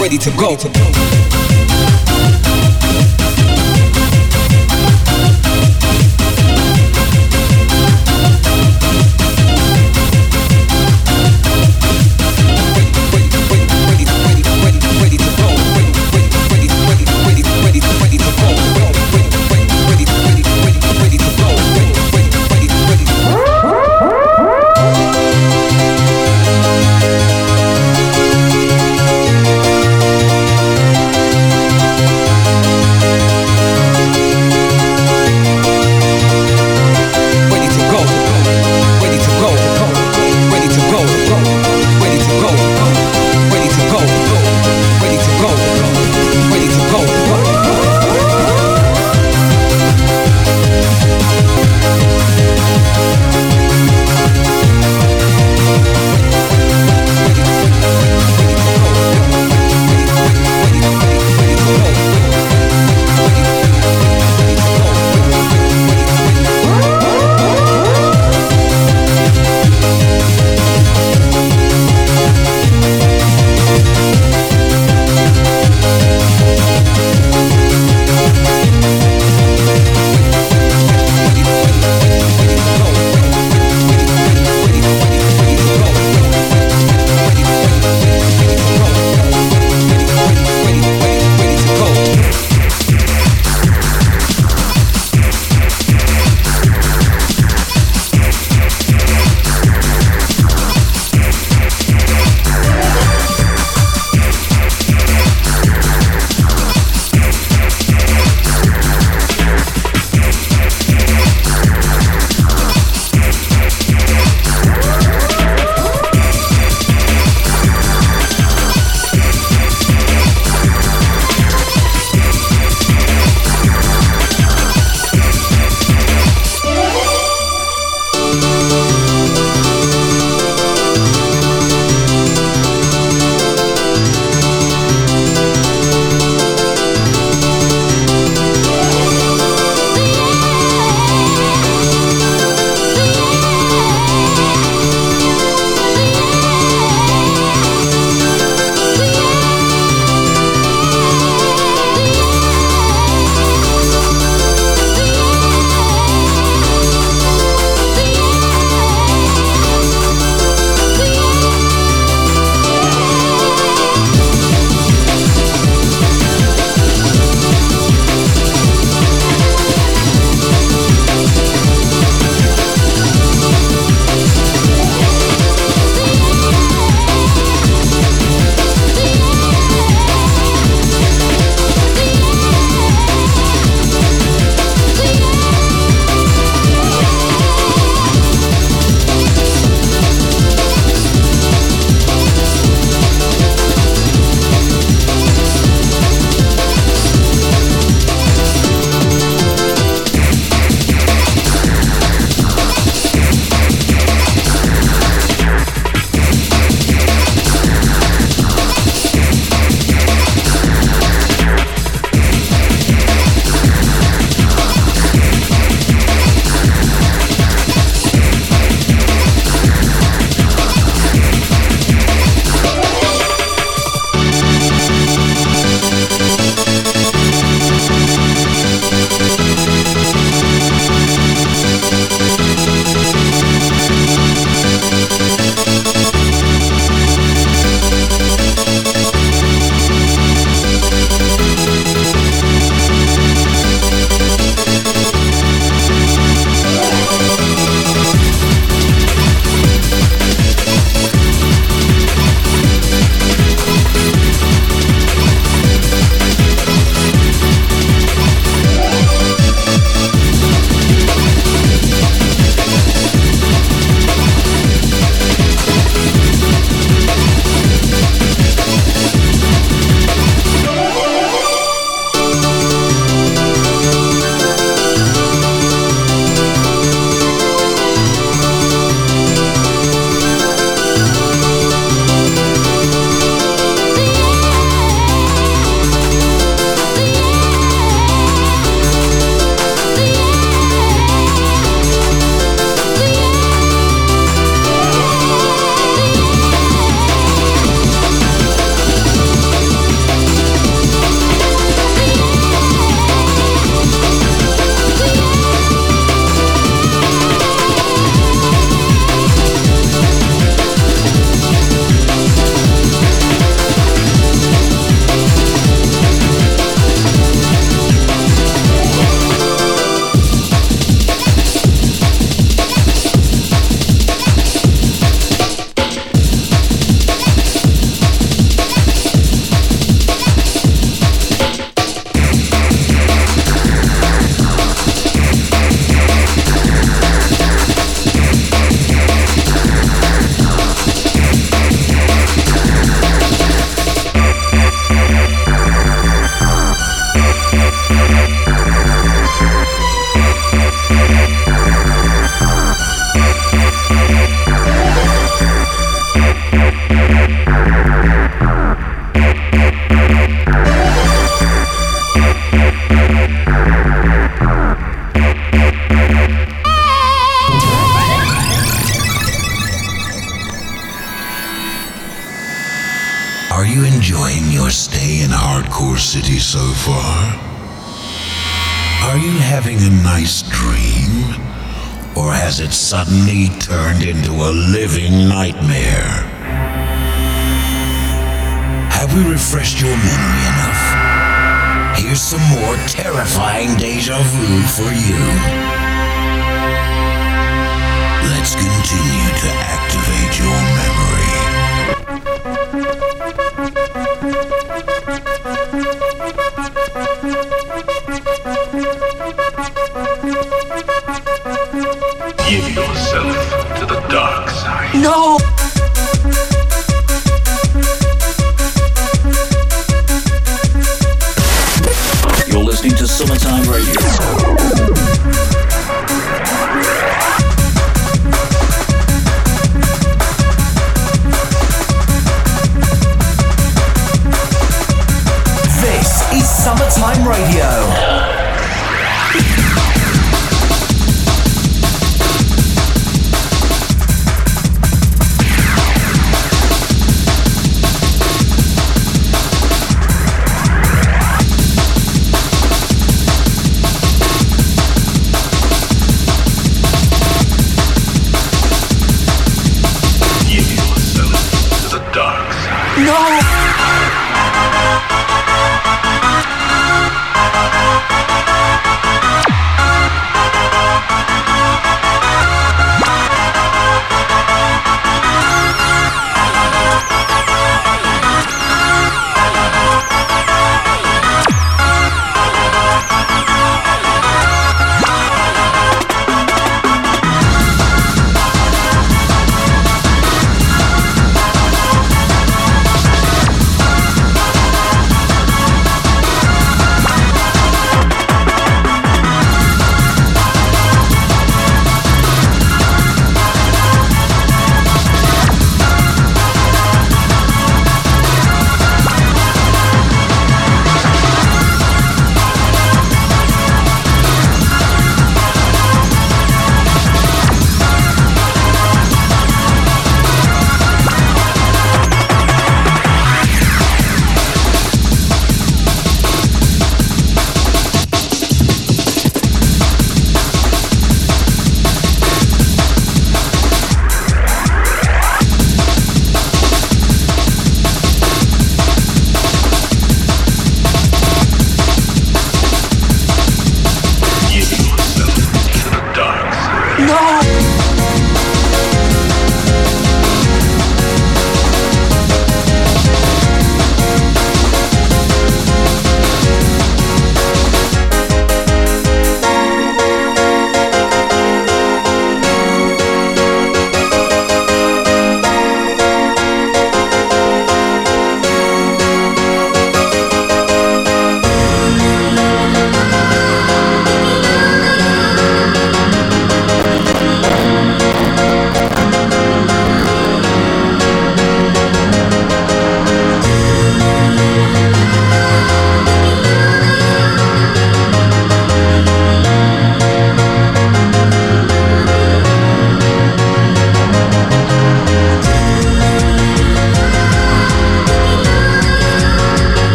[0.00, 1.31] Ready to go.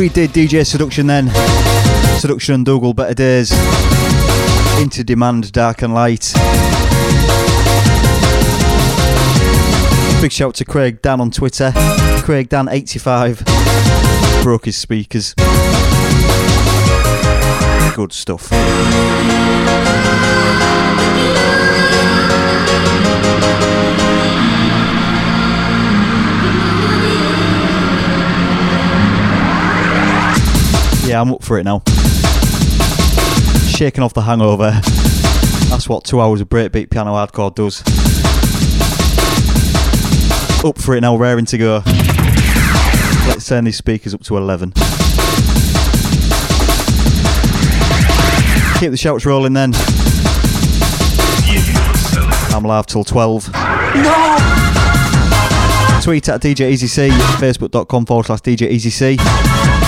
[0.00, 1.28] We did DJ Seduction then.
[2.20, 3.52] Seduction and Dougal Better Days.
[4.80, 6.32] Into Demand, Dark and Light.
[10.22, 11.72] Big shout to Craig Dan on Twitter.
[12.24, 14.42] Craig Dan85.
[14.42, 15.34] Broke his speakers.
[17.94, 18.50] Good stuff.
[31.10, 31.82] yeah, I'm up for it now.
[33.66, 34.70] Shaking off the hangover.
[35.68, 37.80] That's what two hours of breakbeat piano hardcore does.
[40.64, 41.82] Up for it now, raring to go.
[43.26, 44.70] Let's turn these speakers up to 11.
[48.78, 49.72] Keep the shouts rolling then.
[52.54, 53.52] I'm live till 12.
[53.52, 54.36] No!
[56.04, 57.10] Tweet at DJ EasyC,
[57.40, 59.79] facebook.com forward slash DJ EasyC.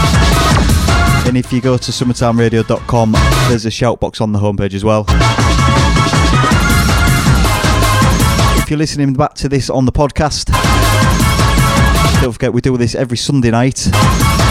[1.33, 3.13] And if you go to summertimeradio.com,
[3.49, 5.07] there's a shout box on the homepage as well.
[8.59, 10.53] If you're listening back to this on the podcast,
[12.21, 13.89] don't forget we do this every Sunday night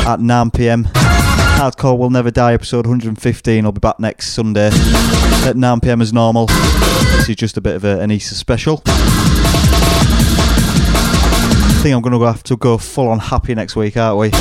[0.08, 0.86] at 9 pm.
[0.86, 3.64] Hardcore Will Never Die, episode 115.
[3.64, 4.72] I'll be back next Sunday
[5.45, 6.48] at 9 pm as normal.
[6.48, 8.82] This is just a bit of a, an Easter special.
[8.88, 8.90] I
[11.84, 14.32] think I'm going to have to go full on happy next week, aren't we?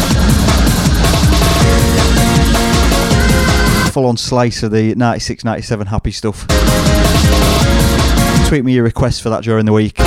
[3.93, 6.47] Full on slice of the 96 97 happy stuff.
[8.47, 9.99] Tweet me your requests for that during the week.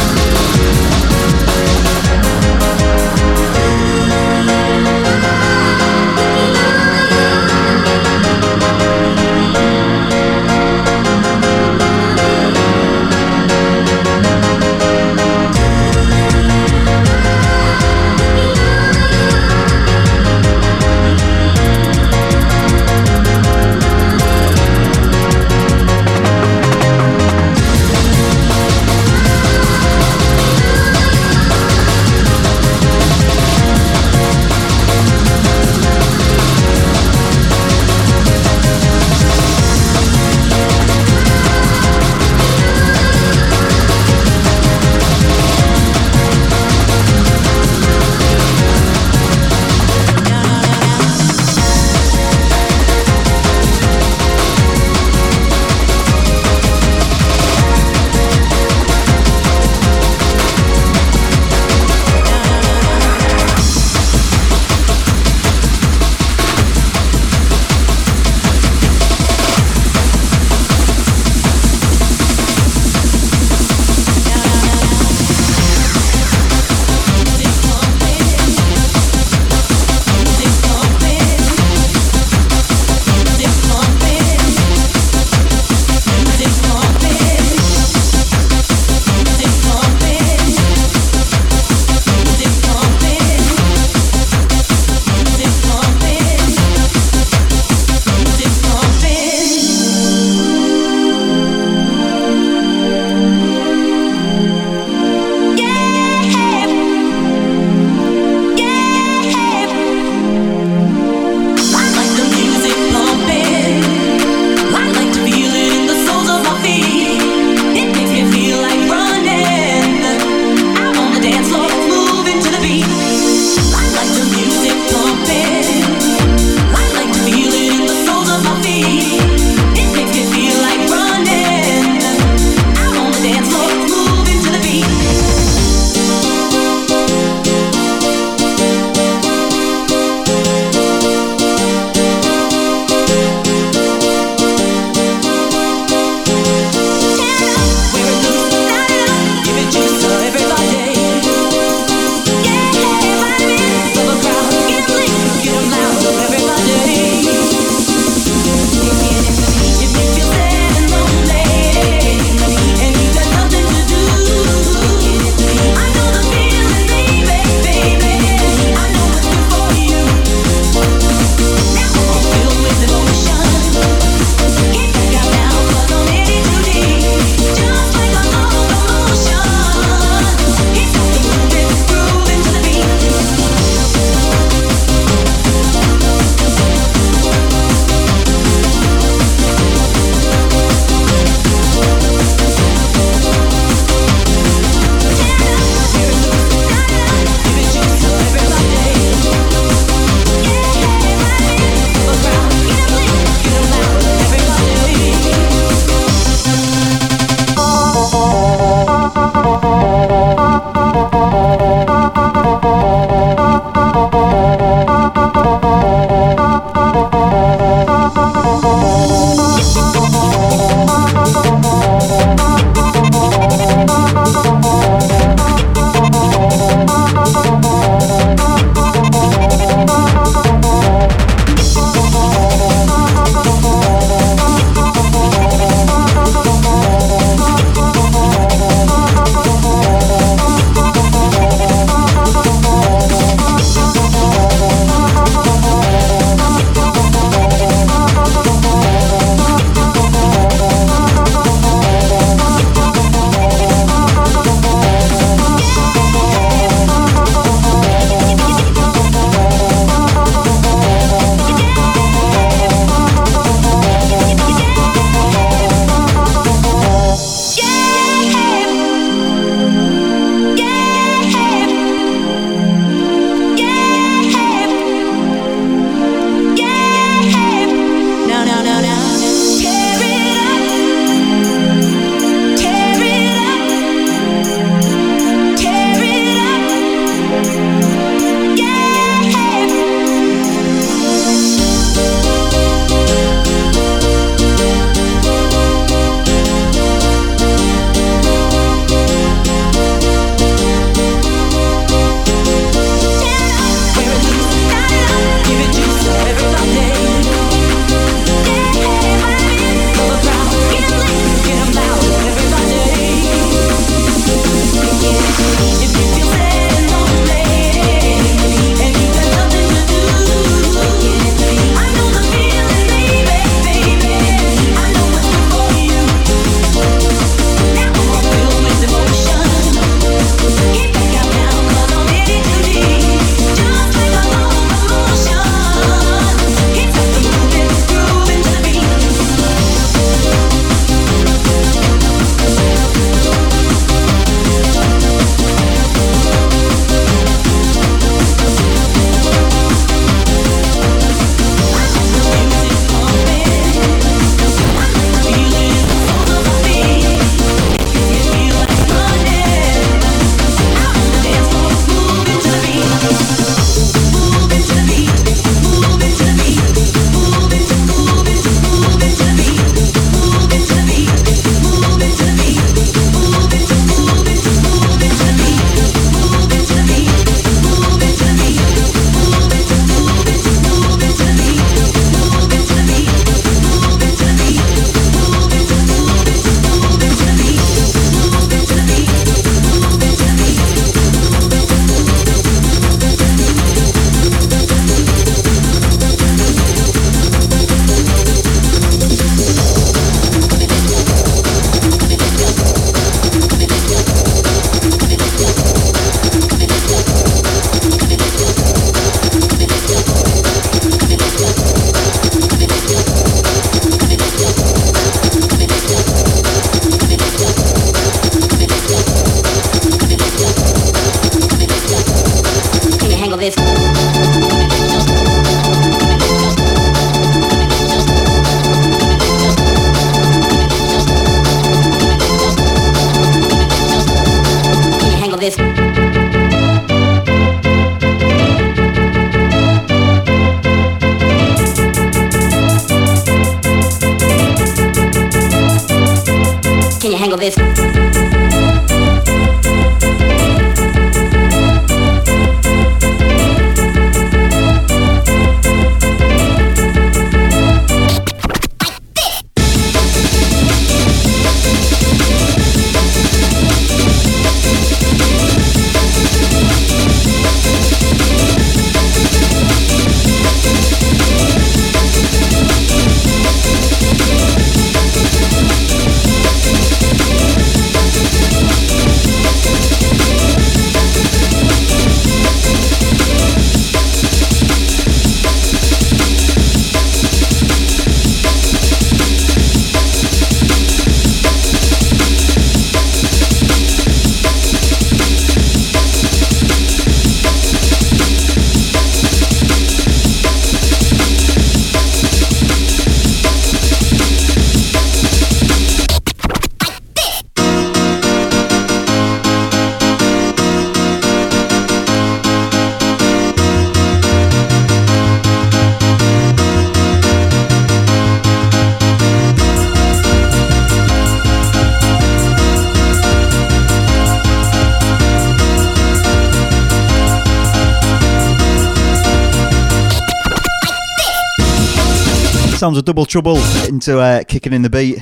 [533.33, 535.15] Trouble into uh, kicking in the beat.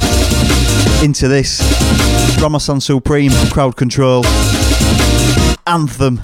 [1.01, 1.61] Into this.
[2.41, 4.25] Ramos and Supreme, Crowd Control.
[5.65, 6.15] Anthem.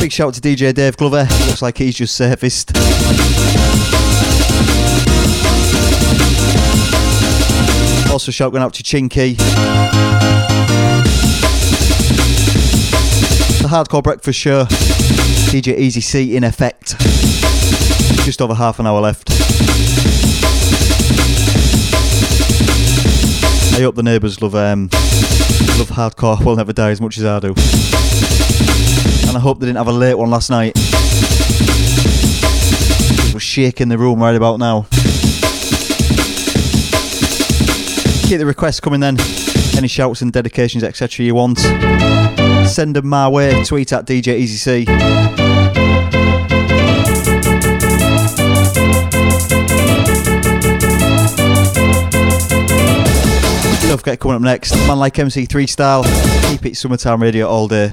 [0.00, 1.28] Big shout to DJ Dave Glover.
[1.46, 2.74] Looks like he's just surfaced.
[8.10, 9.36] Also, shout going out to Chinky.
[13.60, 14.64] The Hardcore Breakfast Show.
[14.64, 16.89] DJ Easy C in effect.
[18.30, 19.28] Just over half an hour left.
[23.74, 24.82] I hope the neighbours love um,
[25.80, 27.48] love hardcore will never die as much as I do.
[29.26, 30.76] And I hope they didn't have a late one last night.
[33.34, 34.82] Was shaking the room right about now.
[38.28, 39.16] Keep the requests coming then.
[39.76, 41.26] Any shouts and dedications, etc.
[41.26, 41.58] you want.
[42.68, 43.64] Send them my way.
[43.64, 44.56] Tweet at DJ Easy
[53.90, 56.04] Don't forget coming up next, man like MC3 style.
[56.48, 57.90] Keep it summertime radio all day.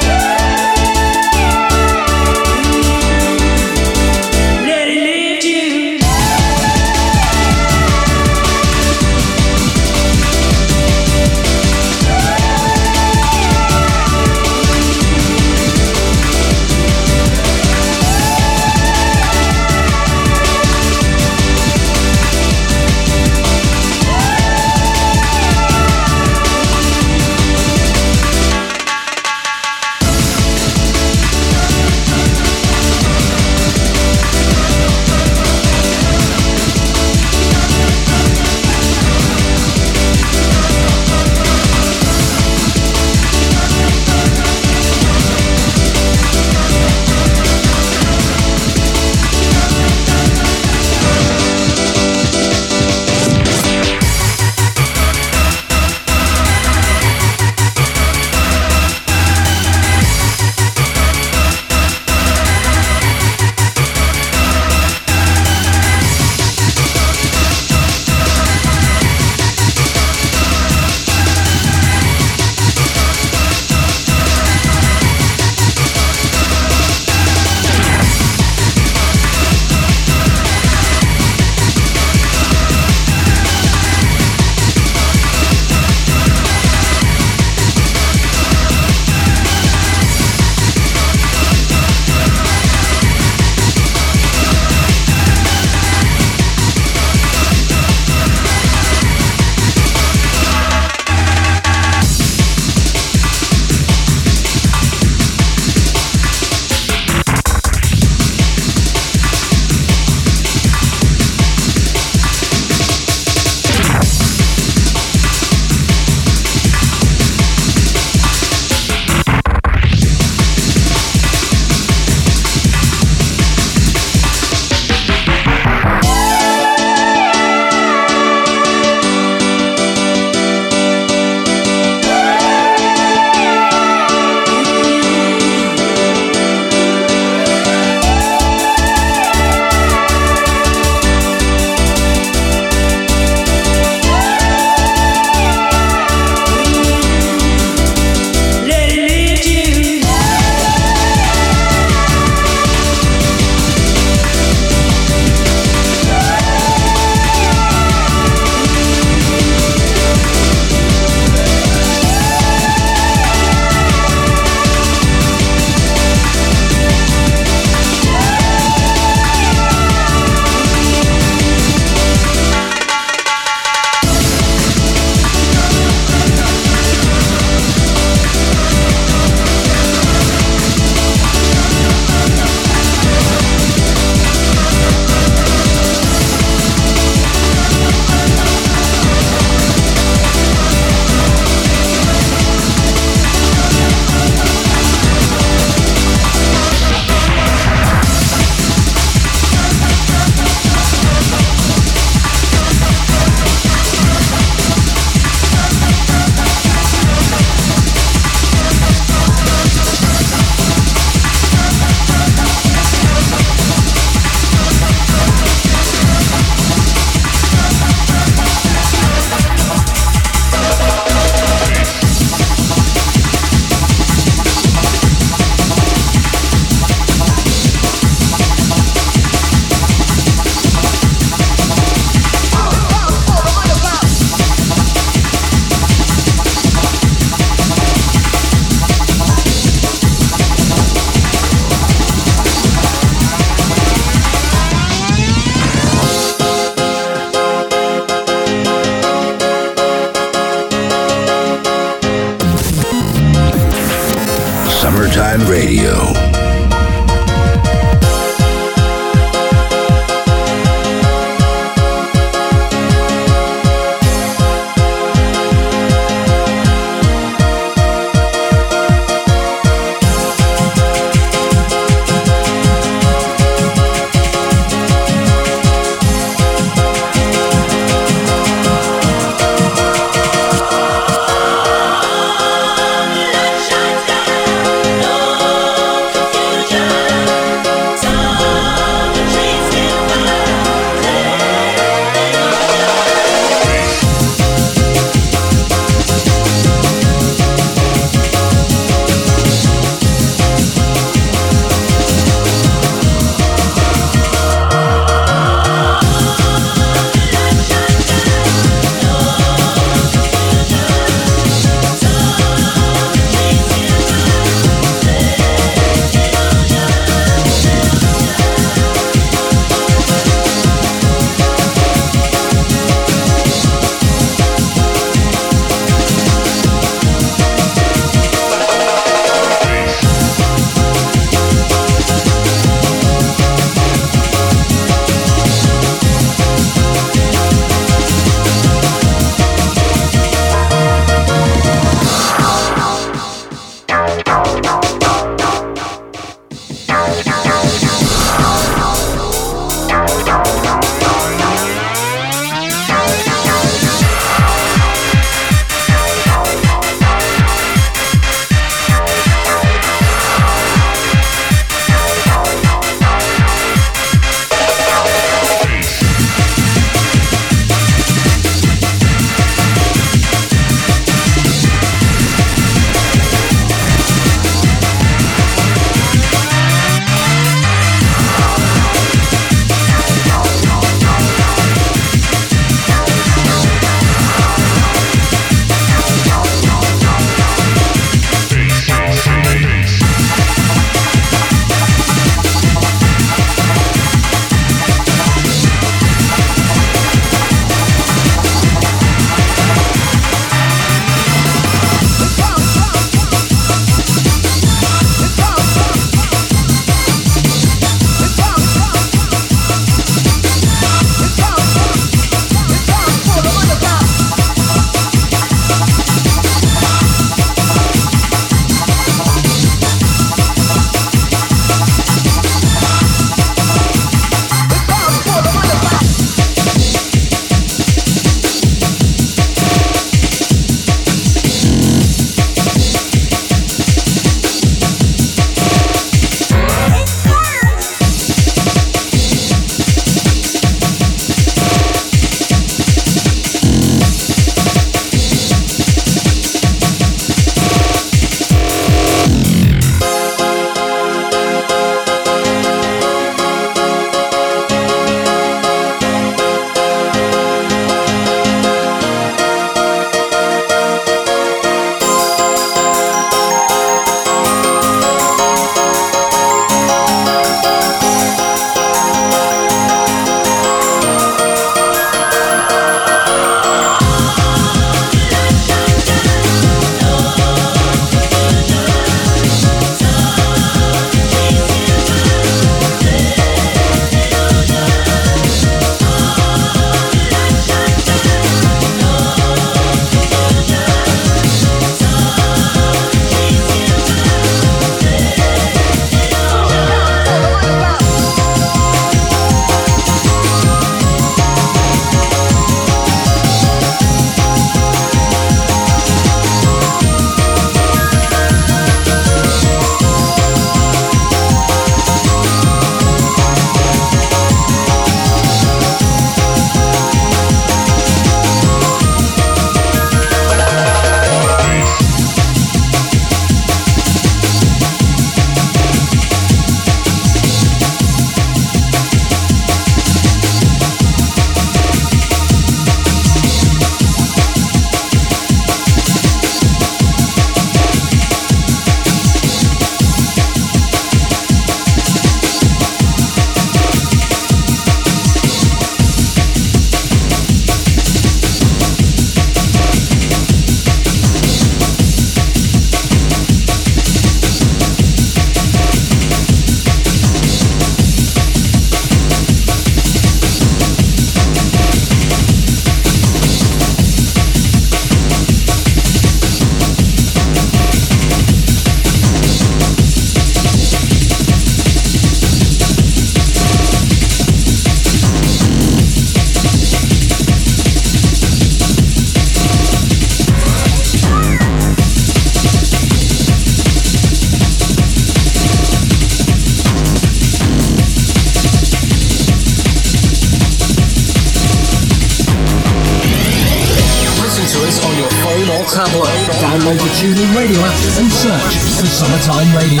[599.84, 600.00] Radio.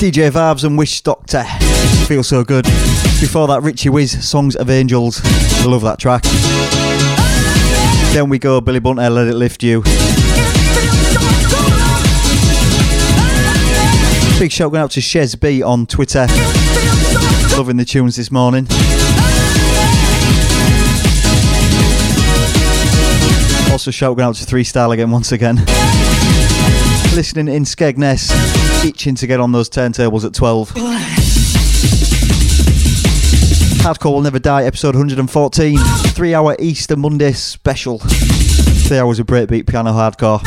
[0.00, 1.44] DJ Vibes and Wishdokta.
[2.06, 2.64] Feel so good.
[2.64, 5.20] Before that, Richie Wiz, Songs of Angels.
[5.24, 6.24] I love that track.
[8.14, 9.82] Then we go Billy Bunter, Let It Lift You.
[14.38, 16.26] Big shout going out to Shez B on Twitter.
[17.56, 18.68] Loving the tunes this morning.
[23.72, 25.56] Also shout going out to Three Style again once again.
[27.16, 28.30] Listening in Skegness,
[28.84, 31.33] itching to get on those turntables at 12.
[33.84, 35.76] Hardcore Will Never Die, episode 114.
[35.76, 37.98] Three hour Easter Monday special.
[37.98, 40.42] Three hours of breakbeat piano hardcore.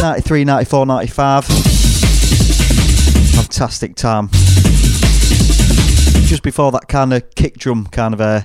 [0.00, 1.44] 93, 94, 95.
[3.34, 4.30] Fantastic time.
[6.24, 8.40] Just before that kind of kick drum kind of uh,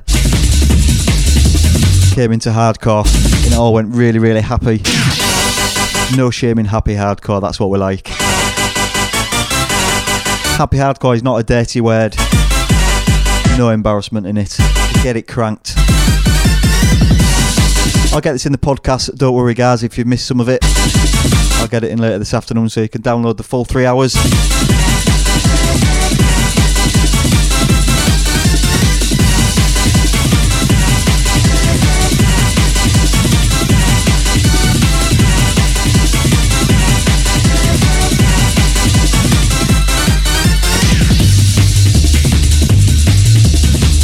[2.13, 3.05] came into hardcore,
[3.45, 4.81] and it all went really, really happy.
[6.17, 8.05] No shame in happy hardcore, that's what we like.
[10.57, 12.17] Happy hardcore is not a dirty word.
[13.57, 14.55] No embarrassment in it.
[15.01, 15.73] Get it cranked.
[18.13, 20.59] I'll get this in the podcast, don't worry guys if you've missed some of it.
[21.59, 24.15] I'll get it in later this afternoon so you can download the full three hours.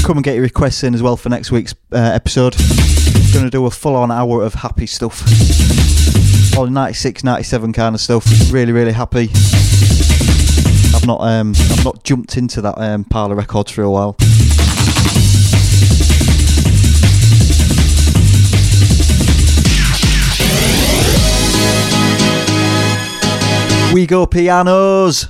[0.03, 2.57] Come and get your requests in as well for next week's uh, episode.
[3.31, 5.23] Going to do a full on hour of happy stuff.
[6.57, 8.25] All 96, 97 kind of stuff.
[8.51, 9.29] Really, really happy.
[10.93, 14.17] I've not um, I've not jumped into that um, of records for a while.
[23.93, 25.27] We go pianos.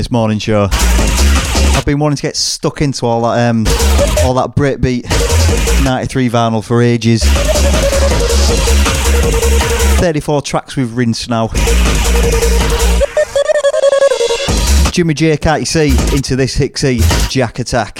[0.00, 0.66] This morning show.
[0.72, 3.66] I've been wanting to get stuck into all that um
[4.24, 5.04] all that breakbeat
[5.84, 7.22] 93 vinyl for ages.
[10.00, 11.48] 34 tracks we've rinsed now.
[14.90, 15.90] Jimmy J, can't you see?
[16.16, 17.96] Into this Hixie Jack Attack.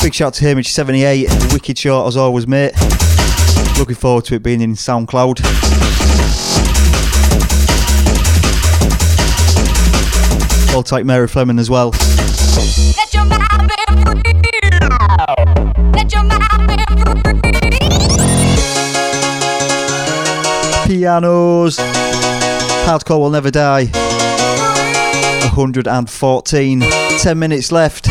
[0.00, 2.72] Big shout to Hamish78, wicked short as always, mate.
[3.78, 5.67] Looking forward to it being in SoundCloud.
[10.78, 11.90] Hold tight, Mary Fleming as well.
[11.90, 14.22] Let your mind be free.
[15.92, 16.76] Let your mind be
[20.86, 20.98] free.
[21.00, 21.78] Pianos.
[22.86, 23.86] Hardcore will never die.
[25.46, 26.80] 114.
[26.80, 28.06] 10 minutes left.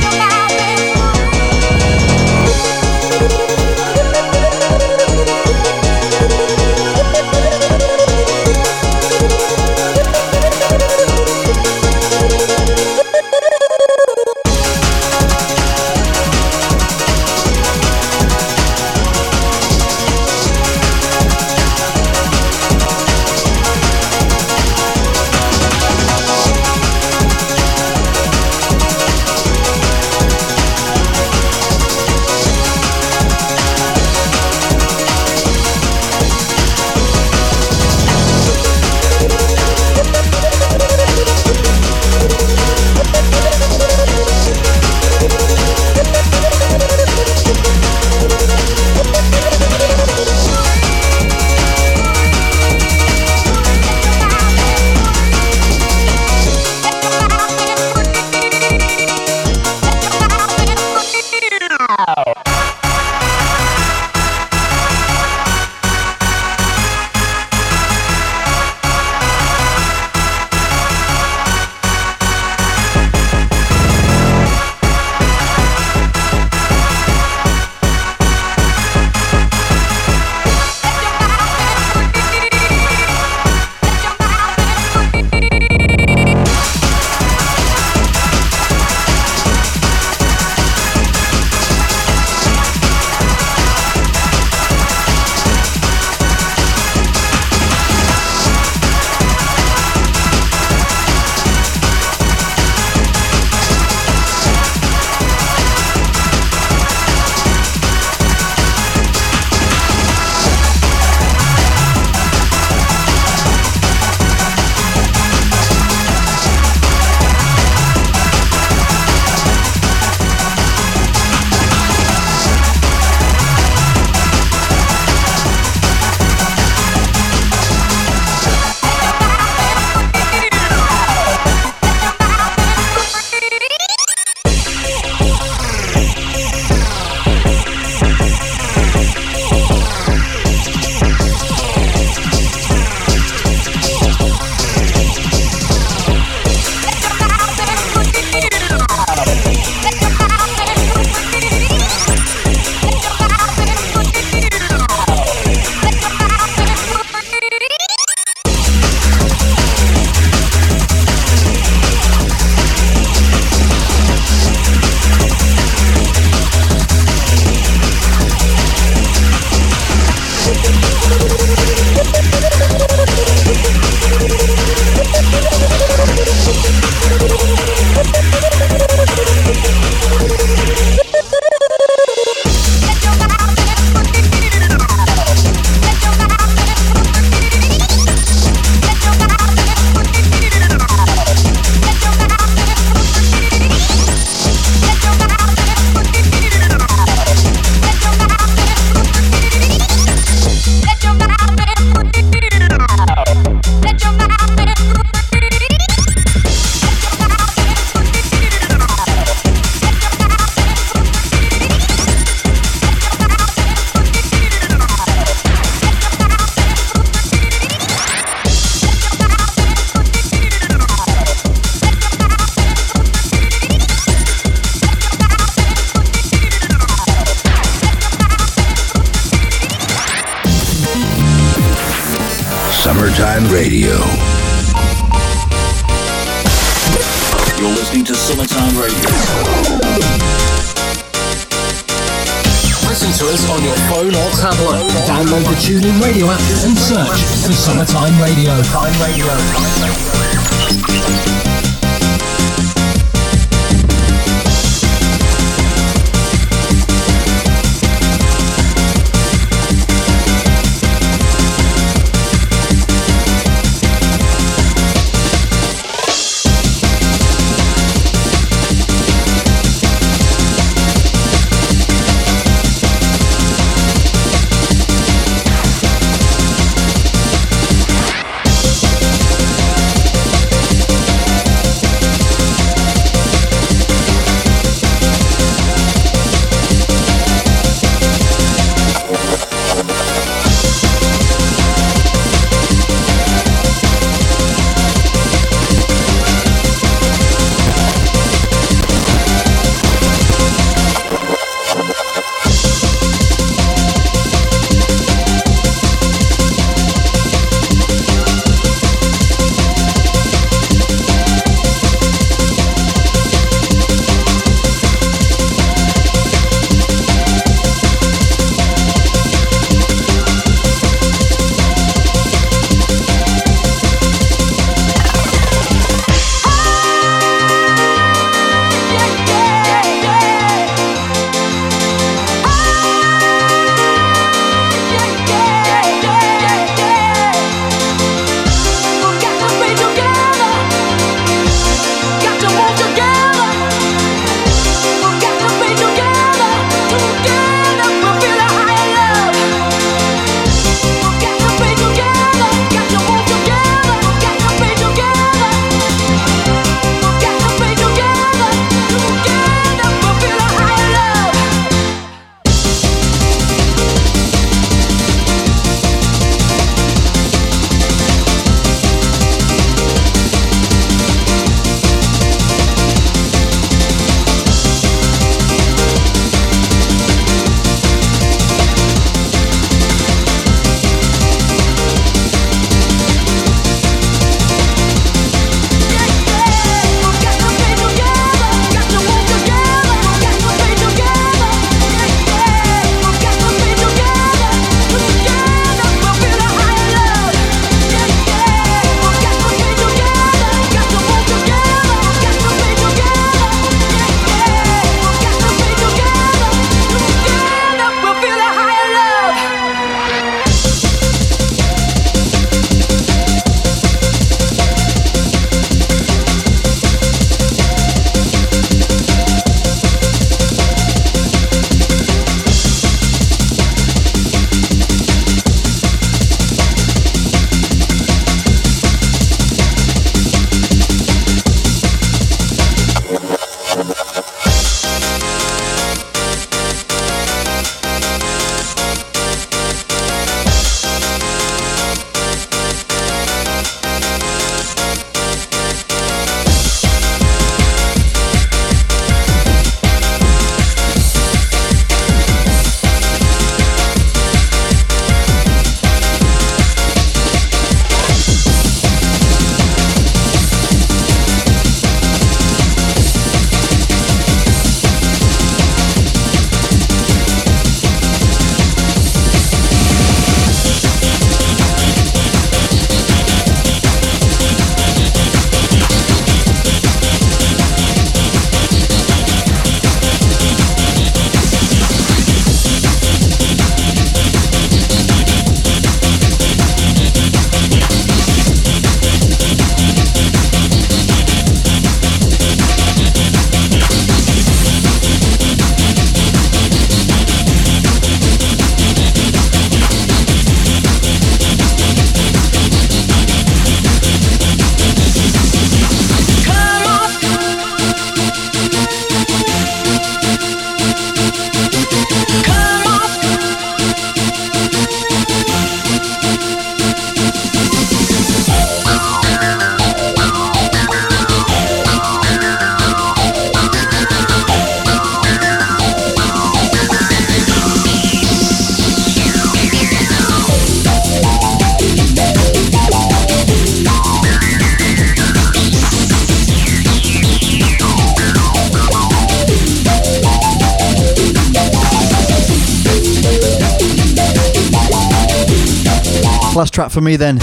[546.58, 547.36] Last track for me then.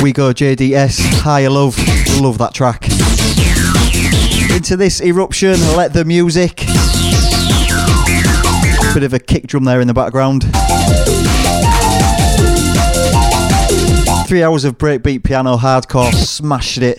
[0.00, 1.00] We go JDS.
[1.18, 1.76] Higher love.
[2.20, 2.84] Love that track.
[4.54, 5.58] Into this eruption.
[5.76, 6.58] Let the music.
[8.94, 10.42] Bit of a kick drum there in the background.
[14.28, 16.14] Three hours of breakbeat piano hardcore.
[16.14, 16.98] Smashed it.